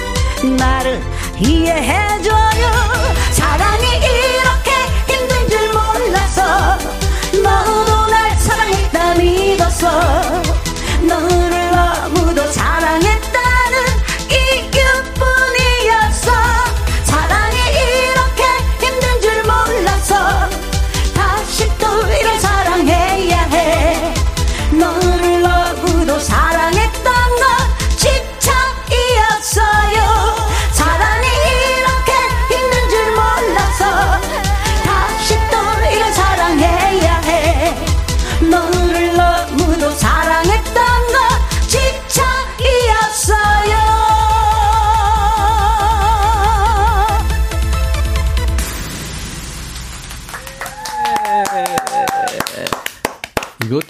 [0.57, 1.01] 나를
[1.39, 2.65] 이해해줘요.
[3.31, 3.90] 사랑이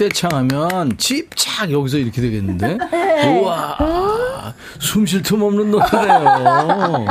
[0.01, 2.77] 이거 떼창하면 집착 여기서 이렇게 되겠는데?
[3.27, 3.77] 우와,
[4.79, 7.05] 숨쉴 틈 없는 노래네요.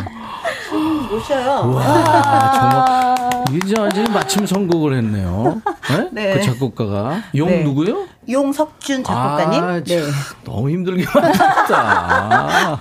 [1.12, 5.62] 오셔요 와, 정말 진짜 완전히 맞춤 선곡을 했네요.
[5.88, 6.08] 네?
[6.12, 6.34] 네.
[6.34, 7.62] 그 작곡가가 용 네.
[7.62, 8.06] 누구요?
[8.28, 10.00] 용석준 작곡가님 아, 네.
[10.02, 10.10] 참,
[10.44, 12.80] 너무 힘들게 만들었다.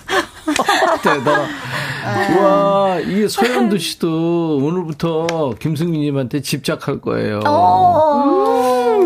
[1.02, 1.48] 대단하.
[2.42, 7.42] 와, 이게 서현두 씨도 오늘부터 김승민님한테 집착할 거예요.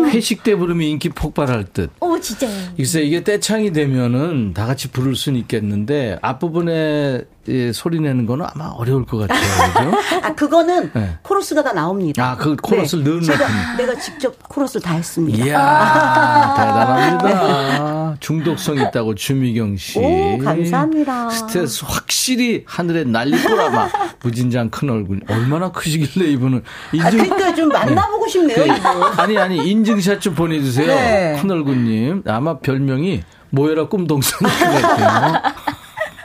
[0.06, 1.90] 회식 때 부르면 인기 폭발할 듯.
[2.00, 2.50] 오, 진짜요.
[2.76, 8.68] 글쎄 이게 떼창이 되면은 다 같이 부를 수는 있겠는데 앞부분에 예, 소리 내는 거는 아마
[8.70, 9.40] 어려울 것 같아요.
[9.92, 10.20] 그죠?
[10.22, 11.18] 아 그거는 네.
[11.22, 12.30] 코러스가 다 나옵니다.
[12.30, 13.76] 아, 그 코러스를 넣은 제가.
[13.76, 15.44] 내가 직접 코러스 다 했습니다.
[15.44, 18.16] 이야, 대단합니다.
[18.20, 19.98] 중독성 있다고 주미경 씨.
[19.98, 21.28] 오, 감사합니다.
[21.30, 25.20] 스트레스 확실히 하늘에 날리거라 막 무진장 큰 얼굴.
[25.28, 26.58] 얼마나 크시길래 이분은
[27.02, 28.56] 아, 인증 그러니까 좀 만나보고 싶네요.
[28.58, 28.64] 네.
[28.76, 29.02] 이분.
[29.18, 30.86] 아니 아니 인증샷 좀 보내주세요.
[30.86, 31.38] 네.
[31.40, 35.42] 큰 얼굴님 아마 별명이 모여라 꿈동산일 것 같아요.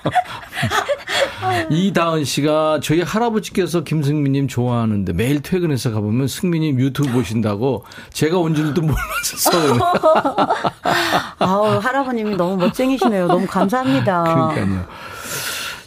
[1.70, 8.82] 이다은 씨가 저희 할아버지께서 김승민님 좋아하는데 매일 퇴근해서 가보면 승민님 유튜브 보신다고 제가 온 줄도
[8.82, 9.78] 몰랐어요.
[11.40, 13.28] 아우 할아버님이 너무 멋쟁이시네요.
[13.28, 14.24] 너무 감사합니다.
[14.24, 14.86] 그러니까요.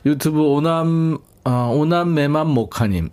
[0.05, 3.11] 유튜브 오남 아, 오남매맘 모카님.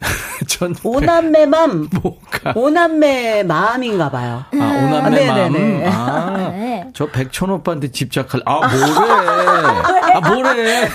[0.48, 2.54] 전 오남매맘 모카.
[2.56, 4.46] 오남매 마음인가 봐요.
[4.54, 5.54] 아, 오남매 아, 마음.
[5.54, 5.88] 네네네.
[5.88, 6.88] 아, 네.
[6.94, 8.42] 저 백천 오빠한테 집착할.
[8.46, 10.12] 아, 뭐래.
[10.14, 10.90] 아, 뭐래.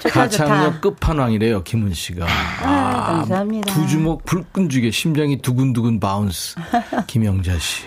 [0.00, 0.80] 좋다, 가창력 좋다.
[0.80, 2.26] 끝판왕이래요, 김은 씨가.
[2.62, 3.72] 아, 감사합니다.
[3.72, 6.56] 두 주먹 불끈 쥐게 심장이 두근두근 bounce.
[7.06, 7.84] 김영자 씨.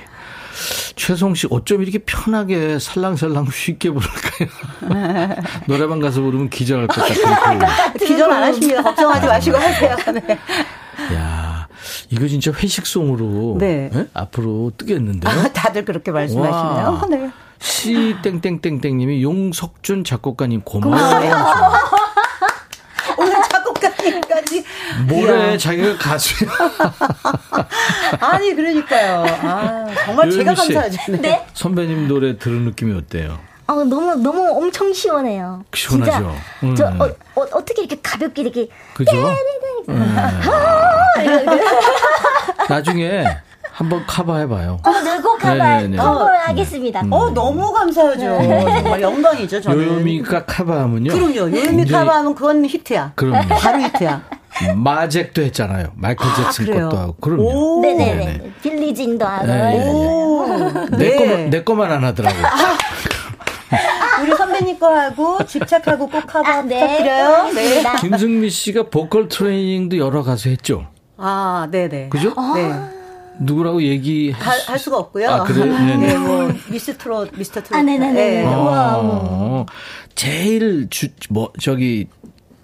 [0.98, 5.36] 최송 씨, 어쩜 이렇게 편하게 살랑살랑 쉽게 부를까요?
[5.68, 6.96] 노래방 가서 부르면 기절할 것
[8.00, 8.06] 그.
[8.06, 8.82] 기절 안 하십니다.
[8.82, 9.96] 걱정하지 마시고 하세요.
[10.14, 10.40] 네.
[11.14, 11.68] 야
[12.10, 13.58] 이거 진짜 회식송으로.
[13.60, 13.90] 네.
[13.94, 14.08] 예?
[14.14, 15.32] 앞으로 뜨겠는데요?
[15.32, 17.00] 아, 다들 그렇게 말씀하시네요.
[17.00, 17.06] 와.
[17.10, 17.30] 네.
[17.60, 21.30] 시 땡땡땡땡님이 용석준 작곡가님 고마워요.
[21.30, 21.97] 작곡
[24.48, 24.64] 가님까지
[25.08, 25.58] 뭐래 이야.
[25.58, 26.50] 자기가 가수야.
[28.20, 29.26] 아니 그러니까요.
[29.42, 30.54] 아, 정말 제가.
[30.54, 31.18] 감사하죠.
[31.22, 31.46] 네?
[31.54, 33.40] 선배님 노래 들은 느낌이 어때요?
[33.68, 35.66] 어, 너무, 너무 엄청 시원해요.
[35.74, 36.36] 시원하죠?
[36.62, 37.02] 진짜, 저, 음.
[37.02, 38.70] 어, 어, 어 떻게 이렇게 가볍게 이렇게.
[38.94, 39.12] 그죠?
[39.12, 39.36] 네,
[39.90, 40.16] 음.
[42.70, 43.26] 나중에
[43.78, 44.80] 한번 커버해봐요.
[44.84, 45.54] 어, 네, 꼭 가봐.
[45.54, 45.98] 네네네.
[45.98, 47.04] 커버하겠습니다.
[47.12, 48.20] 어 너무 감사하죠.
[48.20, 49.62] 정말 영광이죠.
[49.62, 49.78] 저는.
[49.78, 51.14] 요요미가 커버하면요.
[51.14, 51.52] 그럼요.
[51.56, 53.12] 요요미 카바하면 그건 히트야.
[53.14, 53.48] 그럼요.
[53.48, 54.24] 바로 히트야.
[54.76, 55.90] 마잭도 했잖아요.
[55.94, 56.90] 마이클 잭슨 그래요?
[56.90, 57.14] 것도 하고.
[57.22, 57.44] 그럼요.
[57.44, 57.82] 오.
[57.82, 58.26] 네네네.
[58.26, 58.52] 네네.
[58.64, 59.46] Billie Jean도 하고.
[59.46, 59.90] 네.
[59.92, 60.48] 오.
[60.98, 61.16] 내 네.
[61.16, 62.36] 거만, 내 거만 안 하더라고.
[64.24, 66.80] 우리 선배님 거 하고 집착하고 꼭 커버 아, 네.
[66.80, 67.54] 부탁드려요.
[67.54, 67.84] 네.
[68.02, 70.88] 김승미 씨가 보컬 트레이닝도 여러 가수 했죠.
[71.18, 72.10] 아, 네네.
[72.10, 72.34] 그죠?
[72.56, 72.97] 네.
[73.40, 75.30] 누구라고 얘기 할, 할 수가 없고요.
[75.30, 75.66] 아, 그래요?
[75.78, 76.08] 네네.
[76.08, 77.80] 네, 뭐 미스 트롯, 미스터 트롯.
[77.80, 78.14] 아, 네네네.
[78.14, 78.44] 네.
[78.46, 79.66] 어,
[80.16, 82.08] 제일 주, 뭐, 저기,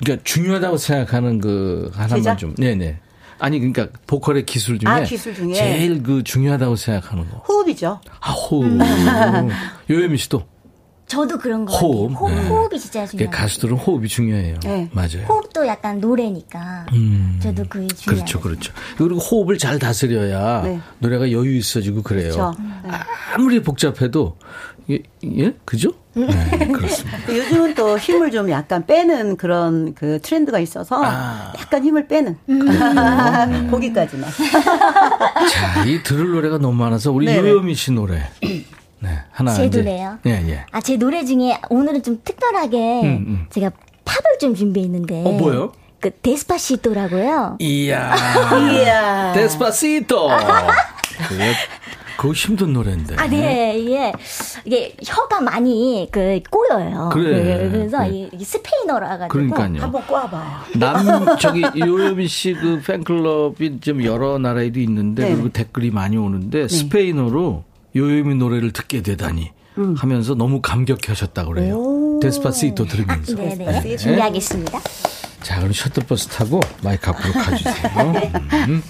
[0.04, 2.38] 그러니까 중요하다고 생각하는 그 하나만 제작?
[2.38, 2.56] 좀.
[2.56, 3.00] 네네.
[3.40, 4.90] 아니, 그러니까 보컬의 기술 중에.
[4.90, 5.54] 아, 기술 중에?
[5.54, 7.38] 제일 그 중요하다고 생각하는 거.
[7.48, 8.00] 호흡이죠.
[8.22, 8.66] 아, 호흡.
[9.90, 10.53] 요예미 씨도.
[11.06, 12.14] 저도 그런 거 호흡.
[12.14, 12.18] 같아요.
[12.28, 12.48] 호흡, 네.
[12.50, 13.30] 호흡이 진짜 중요해요.
[13.30, 14.60] 가수들은 호흡이 중요해요.
[14.64, 14.90] 네.
[14.94, 15.26] 맞아요.
[15.28, 16.86] 호흡도 약간 노래니까.
[16.94, 17.40] 음.
[17.42, 18.26] 저도 그게 중요해요.
[18.26, 18.74] 그렇죠, 그렇죠.
[18.98, 20.80] 그리고 호흡을 잘 다스려야 네.
[21.00, 22.32] 노래가 여유 있어지고 그래요.
[22.32, 22.56] 그렇죠.
[23.36, 24.38] 아무리 복잡해도
[24.90, 25.00] 예,
[25.38, 25.56] 예?
[25.66, 25.92] 그죠?
[26.18, 26.28] 음.
[26.28, 27.18] 네, 그렇습니다.
[27.34, 31.54] 요즘은 또 힘을 좀 약간 빼는 그런 그 트렌드가 있어서 아.
[31.58, 32.38] 약간 힘을 빼는
[33.72, 34.30] 거기까지만.
[35.52, 37.28] 자, 이 들을 노래가 너무 많아서 우리.
[37.28, 38.30] 요요미 씨 노래.
[39.04, 39.80] 네, 하나 제 이제.
[39.80, 40.18] 노래요?
[40.26, 40.66] 예, 예.
[40.72, 43.46] 아, 제 노래 중에 오늘은 좀 특별하게 음, 음.
[43.50, 43.72] 제가
[44.06, 45.24] 팝을 좀 준비했는데.
[45.26, 45.74] 어, 뭐요?
[46.00, 47.58] 그 데스파시토라고요.
[47.60, 48.16] 이야.
[48.74, 49.34] 이야.
[49.34, 50.30] Despacito.
[52.18, 53.16] 그거, 힘든 노래인데.
[53.18, 54.14] 아, 네, 이게,
[54.66, 57.10] 이게 혀가 많이 그 꼬여요.
[57.12, 57.70] 그래.
[57.70, 58.10] 그래서 그래.
[58.10, 59.28] 이- 이게 스페인어라 가지고.
[59.30, 59.82] 그러니까요.
[59.82, 60.44] 한번 꽈봐요.
[60.78, 65.34] 남 저기 요요미 씨 그 팬클럽이 좀 여러 나라에도 있는데 네.
[65.34, 67.64] 그리고 댓글이 많이 오는데 스페인어로
[67.96, 69.52] 요요미 노래를 듣게 되다니
[69.98, 71.76] 하면서 너무 감격하셨다 그래요.
[71.78, 72.20] 오.
[72.22, 73.36] Despacito 들으면서.
[73.36, 73.56] 네네.
[73.58, 73.98] Despacito.
[73.98, 74.80] 준비하겠습니다.
[75.42, 78.14] 자, 그럼 셔틀버스 타고 마이크 앞으로 가주세요.
[78.70, 78.84] 음.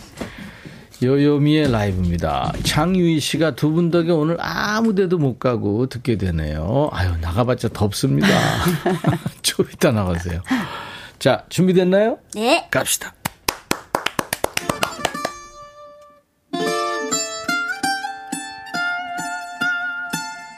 [1.02, 2.54] 요요미의 라이브입니다.
[2.64, 6.90] 장유희 씨가 두 분 덕에 오늘 아무 데도 못 가고 듣게 되네요.
[6.94, 8.28] 아유, 나가봤자 덥습니다.
[9.42, 10.42] 좀 이따 나가세요.
[11.20, 12.20] 자, 준비됐나요?
[12.36, 12.68] 네.
[12.72, 13.14] 갑시다.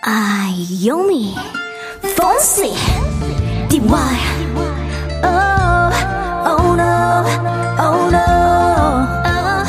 [0.08, 1.34] Ah, yummy,
[2.16, 2.74] fancy,
[3.70, 4.22] divine.
[5.24, 5.90] Oh,
[6.46, 7.26] oh no,
[7.82, 8.28] oh no.
[9.26, 9.66] Oh,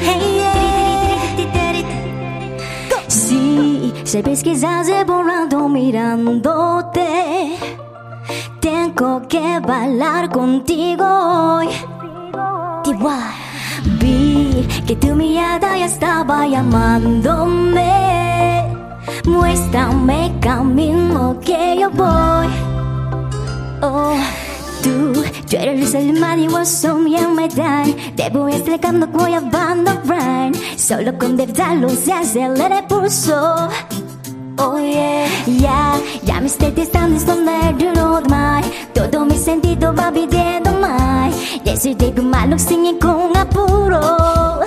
[0.00, 1.30] hey, yeah.
[3.06, 7.56] Si se pesquisas e borrando mirándote,
[8.58, 11.68] tengo que bailar contigo hoy.
[12.82, 13.42] Divine.
[14.00, 17.92] Vi que tu mirada ya estaba llamándome.
[19.24, 22.48] Muéstrame camino que yo voy.
[23.84, 24.14] Oh,
[24.82, 25.12] tú,
[25.50, 26.84] tú eres el man y vos
[27.34, 33.68] me dan Te voy explicando voy llevando Brian Solo con pensarlo se acelera el pulso
[34.58, 37.18] Oh yeah, yeah, ya mis tetas están
[37.94, 41.21] lo demás Todo mi sentido va pidiendo más
[41.64, 44.60] Decidí malo sin con apuro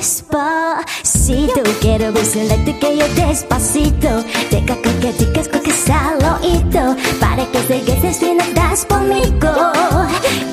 [0.00, 4.22] Despacito, quiero decirte que yo despacito.
[4.50, 8.84] Deja que que digas con que al oído Para que te quedes si no das
[8.84, 9.50] conmigo.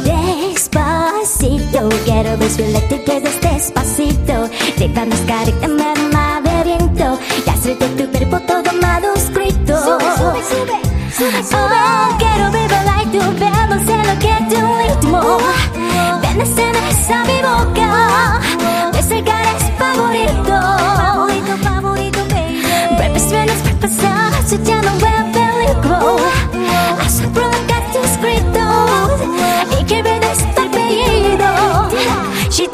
[0.03, 4.49] Despacito, quiero decirte que des despacito.
[4.78, 9.78] Deja mis caritas en el laberinto Y hacerte tu cuerpo todo manuscrito.
[9.84, 10.80] Sube, sube, sube,
[11.18, 13.66] sube, sube Oh, quiero vivir like tú, pero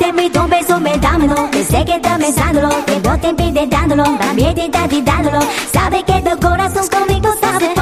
[0.03, 1.49] Si te pido un beso, me dámelo.
[1.49, 5.39] Que sé que estás pensándolo Que no te impide dándolo También te está dándolo
[5.71, 7.73] Sabe que tu corazón conmigo sabe.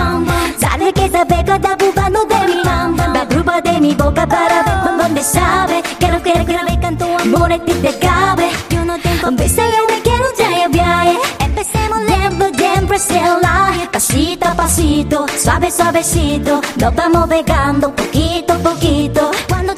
[0.60, 4.98] Sabe que sabe cada bubano de mi La curva de mi boca para ver por
[4.98, 5.82] dónde sabe.
[5.98, 8.52] Quiero, quiero, quiero ver canto amor en ti te cabe.
[8.70, 11.18] Yo no tengo Besa yo me quiero ya viaje.
[11.40, 12.98] Empecemos lento, siempre
[13.42, 16.62] la Pasito a pasito, suave, suavecito.
[16.76, 19.32] Nos vamos pegando poquito a poquito.
[19.48, 19.74] Cuando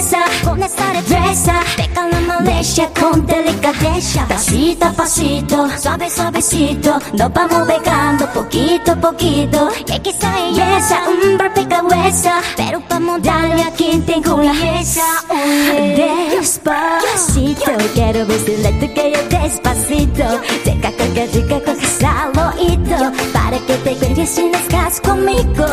[0.00, 1.60] princesa con esta destreza.
[1.76, 4.26] Peca la malicia con delicadeza.
[4.26, 6.98] Pasito a pasito, suave suavecito.
[7.12, 9.68] Nos vamos pegando poquito a poquito.
[9.86, 15.02] Y aquí está esa, un rompecabezas Pero vamos a darle a quien tengo la mesa
[15.96, 20.40] Despacito, quiero vestirle que yo despacito.
[20.64, 21.90] Deja que rica con que
[23.32, 25.66] para que te quedes sin casco conmigo.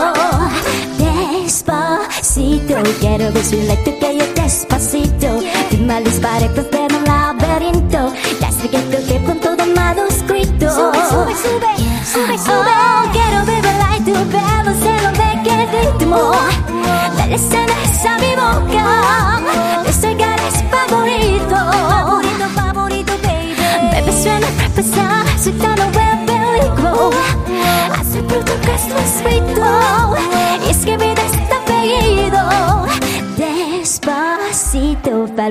[1.68, 5.39] Despacito Quiero decirle que yo despacito.
[5.70, 8.13] Ti mal dispare per un laberinto.
[8.39, 10.70] Desde que toque con todo manuscrito.
[10.74, 11.72] Sube, sube, sube.
[12.05, 16.32] Sube, sube oh, Quiero beber tu pelo Se lo ve que ritmo.
[17.18, 17.74] Dale escena
[18.07, 19.26] a mi boca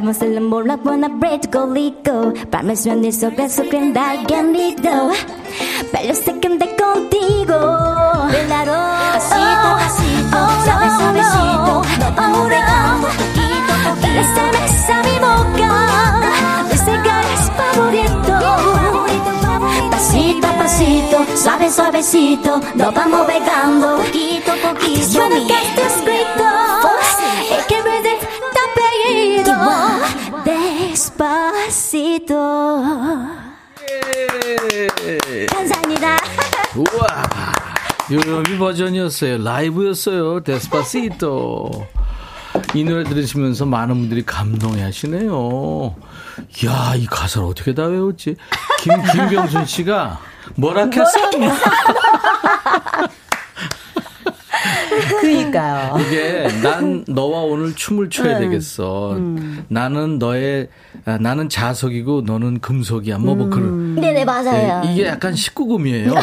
[0.07, 3.93] no se le mola buena bread colico para mí son de esos besos que en
[3.93, 5.11] dagan lido
[5.91, 6.33] pero sé
[6.79, 7.59] contigo.
[8.31, 8.77] Velado
[9.13, 11.83] pasito pasito suave suavecito.
[11.99, 12.65] no te mueres
[13.03, 15.71] poquito pero se me mi boca.
[16.71, 18.35] Ese gas favorito.
[19.91, 22.61] Pasito pasito suave suavecito.
[22.77, 25.09] No vamos pegando poquito poquito.
[25.19, 26.66] Yo no quiero escrito
[32.17, 32.35] Despacito
[35.53, 36.17] 감사합니다.
[36.77, 37.07] 우와.
[38.11, 39.43] 요요미 버전이었어요.
[39.43, 40.41] 라이브였어요.
[40.41, 41.87] 데스파시토.
[42.75, 45.95] 이 노래 들으시면서 많은 분들이 감동해 하시네요.
[46.63, 48.37] 이야, 이 가사를 어떻게 다 외웠지?
[48.81, 50.19] 김, 김병순 씨가
[50.55, 51.31] 뭐라 했어?
[55.21, 55.99] 그니까요.
[56.01, 58.41] 이게 난 너와 오늘 춤을 춰야 음.
[58.41, 59.19] 되겠어.
[59.69, 60.69] 나는 너의
[61.07, 63.19] 아, 나는 자석이고 너는 금속이야.
[63.19, 63.95] 뭐뭐 그런.
[63.95, 64.81] 네네, 맞아요.
[64.85, 66.15] 네, 이게 약간 19금이에요.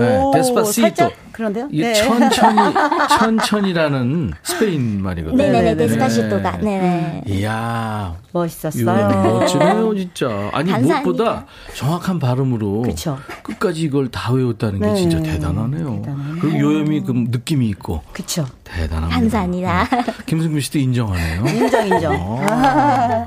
[0.00, 0.82] 네, 오, 데스파시토.
[0.82, 1.68] 살짝 그런데요?
[1.72, 1.94] 이게 네.
[1.94, 2.58] 천천히
[3.18, 5.36] 천천히라는 스페인 말이거든요.
[5.36, 5.76] 네네네, 네.
[5.76, 6.58] 데스파시토가.
[6.58, 7.24] 네네.
[7.26, 9.30] 이야, 멋있었어요.
[9.40, 10.28] 멋지네요, 진짜.
[10.52, 11.00] 아니 감사합니다.
[11.02, 13.18] 무엇보다 정확한 발음으로 그쵸.
[13.42, 14.94] 끝까지 이걸 다 외웠다는 게 네.
[14.96, 15.96] 진짜 대단하네요.
[16.02, 16.36] 대단하네요.
[16.40, 18.46] 그리고 요염이 그 느낌이 있고 그쵸.
[18.62, 19.18] 대단합니다.
[19.20, 19.88] 감사합니다.
[20.26, 21.44] 김승민 씨도 인정하네요.
[21.50, 22.14] 인정, 인정.
[22.16, 23.26] 어.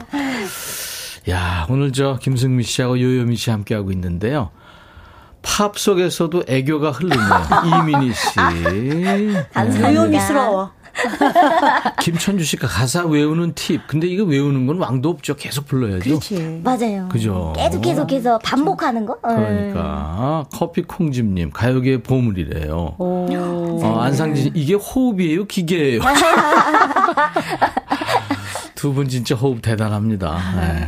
[1.29, 4.49] 야, 오늘 저 김승미 씨하고 요요미 씨 함께하고 있는데요.
[5.47, 7.15] 팝 속에서도 애교가 흐르는
[7.81, 8.35] 이민희 씨.
[9.53, 9.87] 감사합니다.
[9.89, 10.71] 위험이스러워.
[12.01, 13.85] 김천주 씨가 가사 외우는 팁.
[13.87, 15.35] 근데 이거 외우는 건 왕도 없죠.
[15.35, 16.03] 계속 불러야죠.
[16.03, 16.61] 그렇지.
[16.63, 17.07] 맞아요.
[17.09, 17.53] 그죠.
[17.55, 19.13] 계속 계속해서 반복하는 거?
[19.23, 19.35] 음.
[19.35, 22.95] 그러니까 커피 콩집님 가요계의 보물이래요.
[22.97, 23.27] 오.
[23.83, 26.01] 어, 안상진 씨, 이게 호흡이에요, 기계예요.
[28.75, 30.37] 두 분 진짜 호흡 대단합니다.
[30.55, 30.87] 네.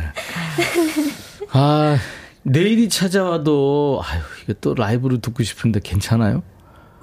[1.52, 1.96] 아,
[2.42, 6.42] 내일이 찾아와도 아유, 이게 또 라이브로 듣고 싶은데 괜찮아요?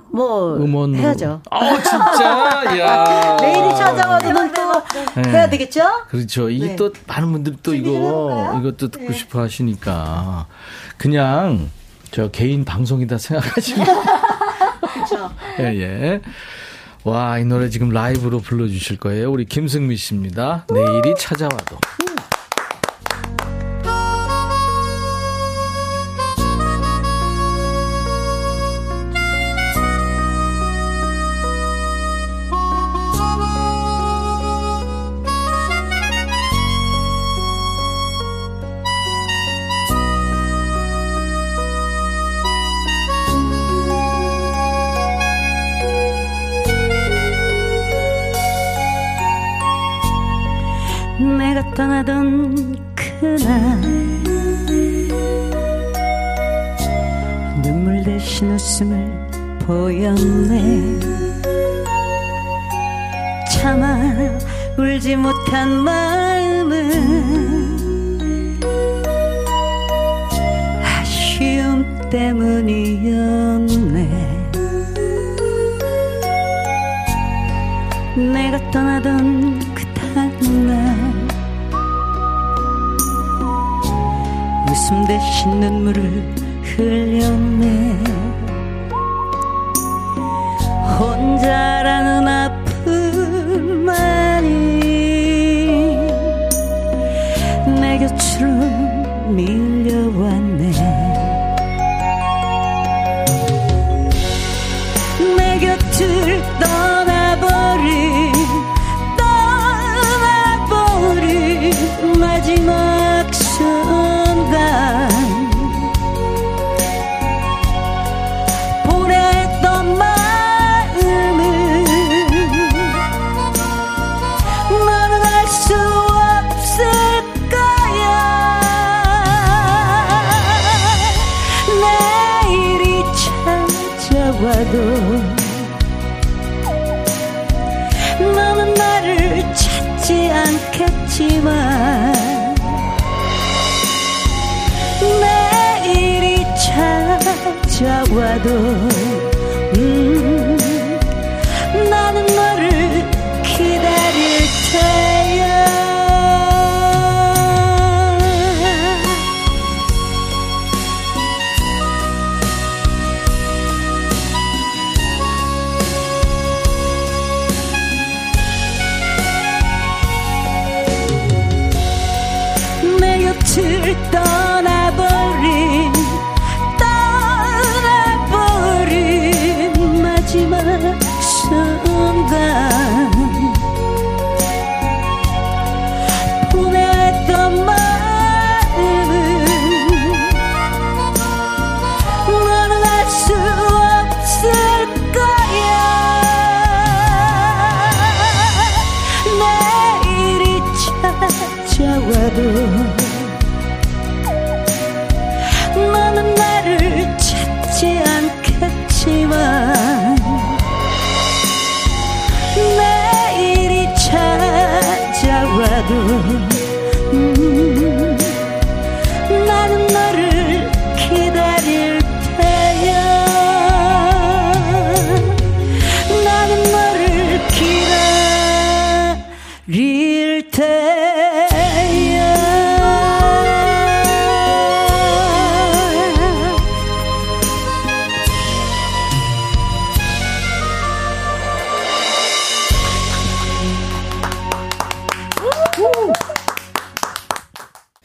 [0.09, 1.41] 뭐, 음원 해야죠.
[1.51, 2.63] 아, 진짜.
[2.79, 3.37] 야.
[3.39, 5.29] 내일이 찾아와도는 또 네.
[5.29, 6.05] 해야 되겠죠?
[6.07, 6.49] 그렇죠.
[6.49, 6.75] 이게 네.
[6.75, 10.47] 또 많은 분들이 또 이거 이것도 듣고 싶어 하시니까
[10.97, 11.69] 그냥
[12.11, 13.85] 저 개인 방송이다 생각하시면
[14.93, 15.29] 그렇죠.
[15.59, 16.21] 예, 예.
[17.03, 19.31] 와, 이 노래 지금 라이브로 불러주실 거예요.
[19.31, 20.65] 우리 김승미 씨입니다.
[20.69, 21.77] 내일이 찾아와도.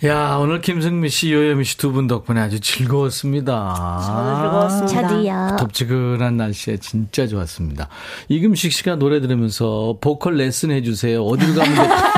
[0.05, 4.01] 야, 오늘 김승미 씨, 요여미 씨 두 분 덕분에 아주 즐거웠습니다.
[4.03, 5.09] 즐거웠습니다.
[5.09, 5.57] 저도요.
[5.61, 7.89] 덥지근한 날씨에 진짜 좋았습니다.
[8.29, 11.23] 이금식 씨가 노래 들으면서 보컬 레슨 해주세요.
[11.25, 12.13] 어디로 가면 될까?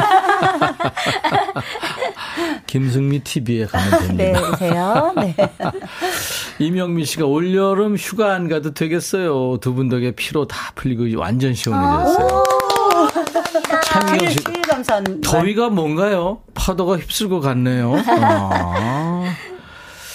[2.66, 4.51] 김승미 TV에 가면 네, 됩니다.
[4.51, 5.12] 오세요.
[5.16, 5.37] 네.
[6.59, 9.59] 이명미 씨가 올여름 휴가 안 가도 되겠어요.
[9.61, 12.45] 두 분 덕에 피로 다 풀리고 완전 시원해졌어요.
[13.95, 14.38] 차미경 씨,
[14.68, 15.20] 감사한.
[15.20, 16.40] 더위가 뭔가요?
[16.55, 17.95] 파도가 휩쓸고 갔네요.
[18.07, 19.34] 아,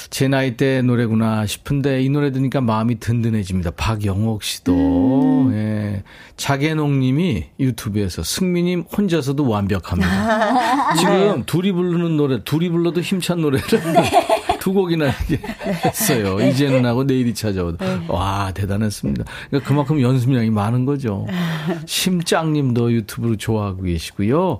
[0.10, 3.72] 제 나이 때 노래구나 싶은데 이 노래 들으니까 마음이 든든해집니다.
[3.72, 5.52] 박영옥 씨도.
[5.54, 6.04] 예.
[6.36, 10.94] 자개농 님이 유튜브에서 승미님 혼자서도 완벽합니다.
[11.00, 13.68] 지금 둘이 부르는 노래, 둘이 불러도 힘찬 노래를
[14.60, 15.12] 두 곡이나
[15.86, 16.40] 했어요.
[16.40, 18.04] 이제는 하고 내일이 찾아오다.
[18.08, 19.24] 와, 대단했습니다.
[19.50, 21.26] 그러니까 그만큼 연습량이 많은 거죠.
[21.86, 24.60] 심짱님도 유튜브로 좋아하고 계시고요.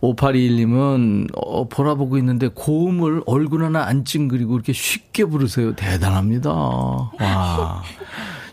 [0.00, 5.74] 5821님은 어, 보라 보고 있는데 고음을 얼굴 하나 안 찡그리고 이렇게 쉽게 부르세요.
[5.74, 6.50] 대단합니다.
[6.50, 7.82] 와.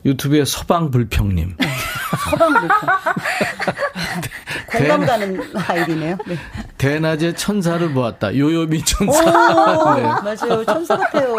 [0.06, 1.56] 유튜브에 서방불평님.
[4.68, 6.18] 공감 가는 아이디네요.
[6.28, 6.36] 네.
[6.78, 8.36] 대낮에 천사를 보았다.
[8.36, 9.24] 요요미 오, 천사.
[9.96, 10.02] 네.
[10.04, 10.66] 맞아요.
[10.66, 11.36] 천사 같아요.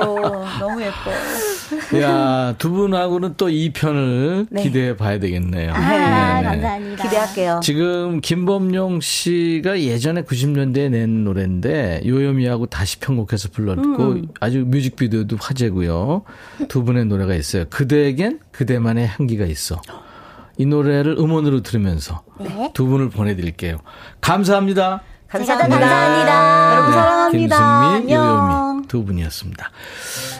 [0.58, 2.00] 너무 예뻐.
[2.00, 4.62] 야, 두 분하고는 또 2편을 네.
[4.62, 5.72] 기대해 봐야 되겠네요.
[5.72, 5.78] 아,
[6.40, 6.42] 네네.
[6.42, 7.04] 감사합니다.
[7.04, 7.60] 기대할게요.
[7.62, 14.28] 지금 김범용 씨가 예전에 90년대에 낸 노래인데 요요미하고 다시 편곡해서 불렀고 음.
[14.40, 16.22] 아주 뮤직비디오도 화제고요.
[16.68, 17.64] 두 분의 노래가 있어요.
[17.68, 19.80] 그대에겐 그대만의 향기가 있어.
[20.58, 22.70] 이 노래를 음원으로 들으면서 네.
[22.74, 23.78] 두 분을 보내드릴게요.
[24.20, 25.02] 감사합니다.
[25.28, 25.78] 감사합니다.
[25.78, 26.74] 감사합니다.
[26.74, 27.56] 여러분 사랑합니다.
[27.56, 28.24] 김승미, 안녕.
[28.24, 29.70] 요요미 두 분이었습니다.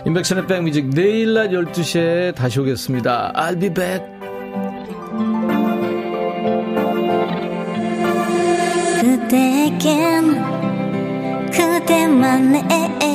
[0.07, 3.32] 인백션의 백뮤직 내일 낮 12시에 다시 오겠습니다.
[3.36, 4.05] I'll be back.
[9.01, 10.43] 그대에겐
[11.53, 13.08] 그대만의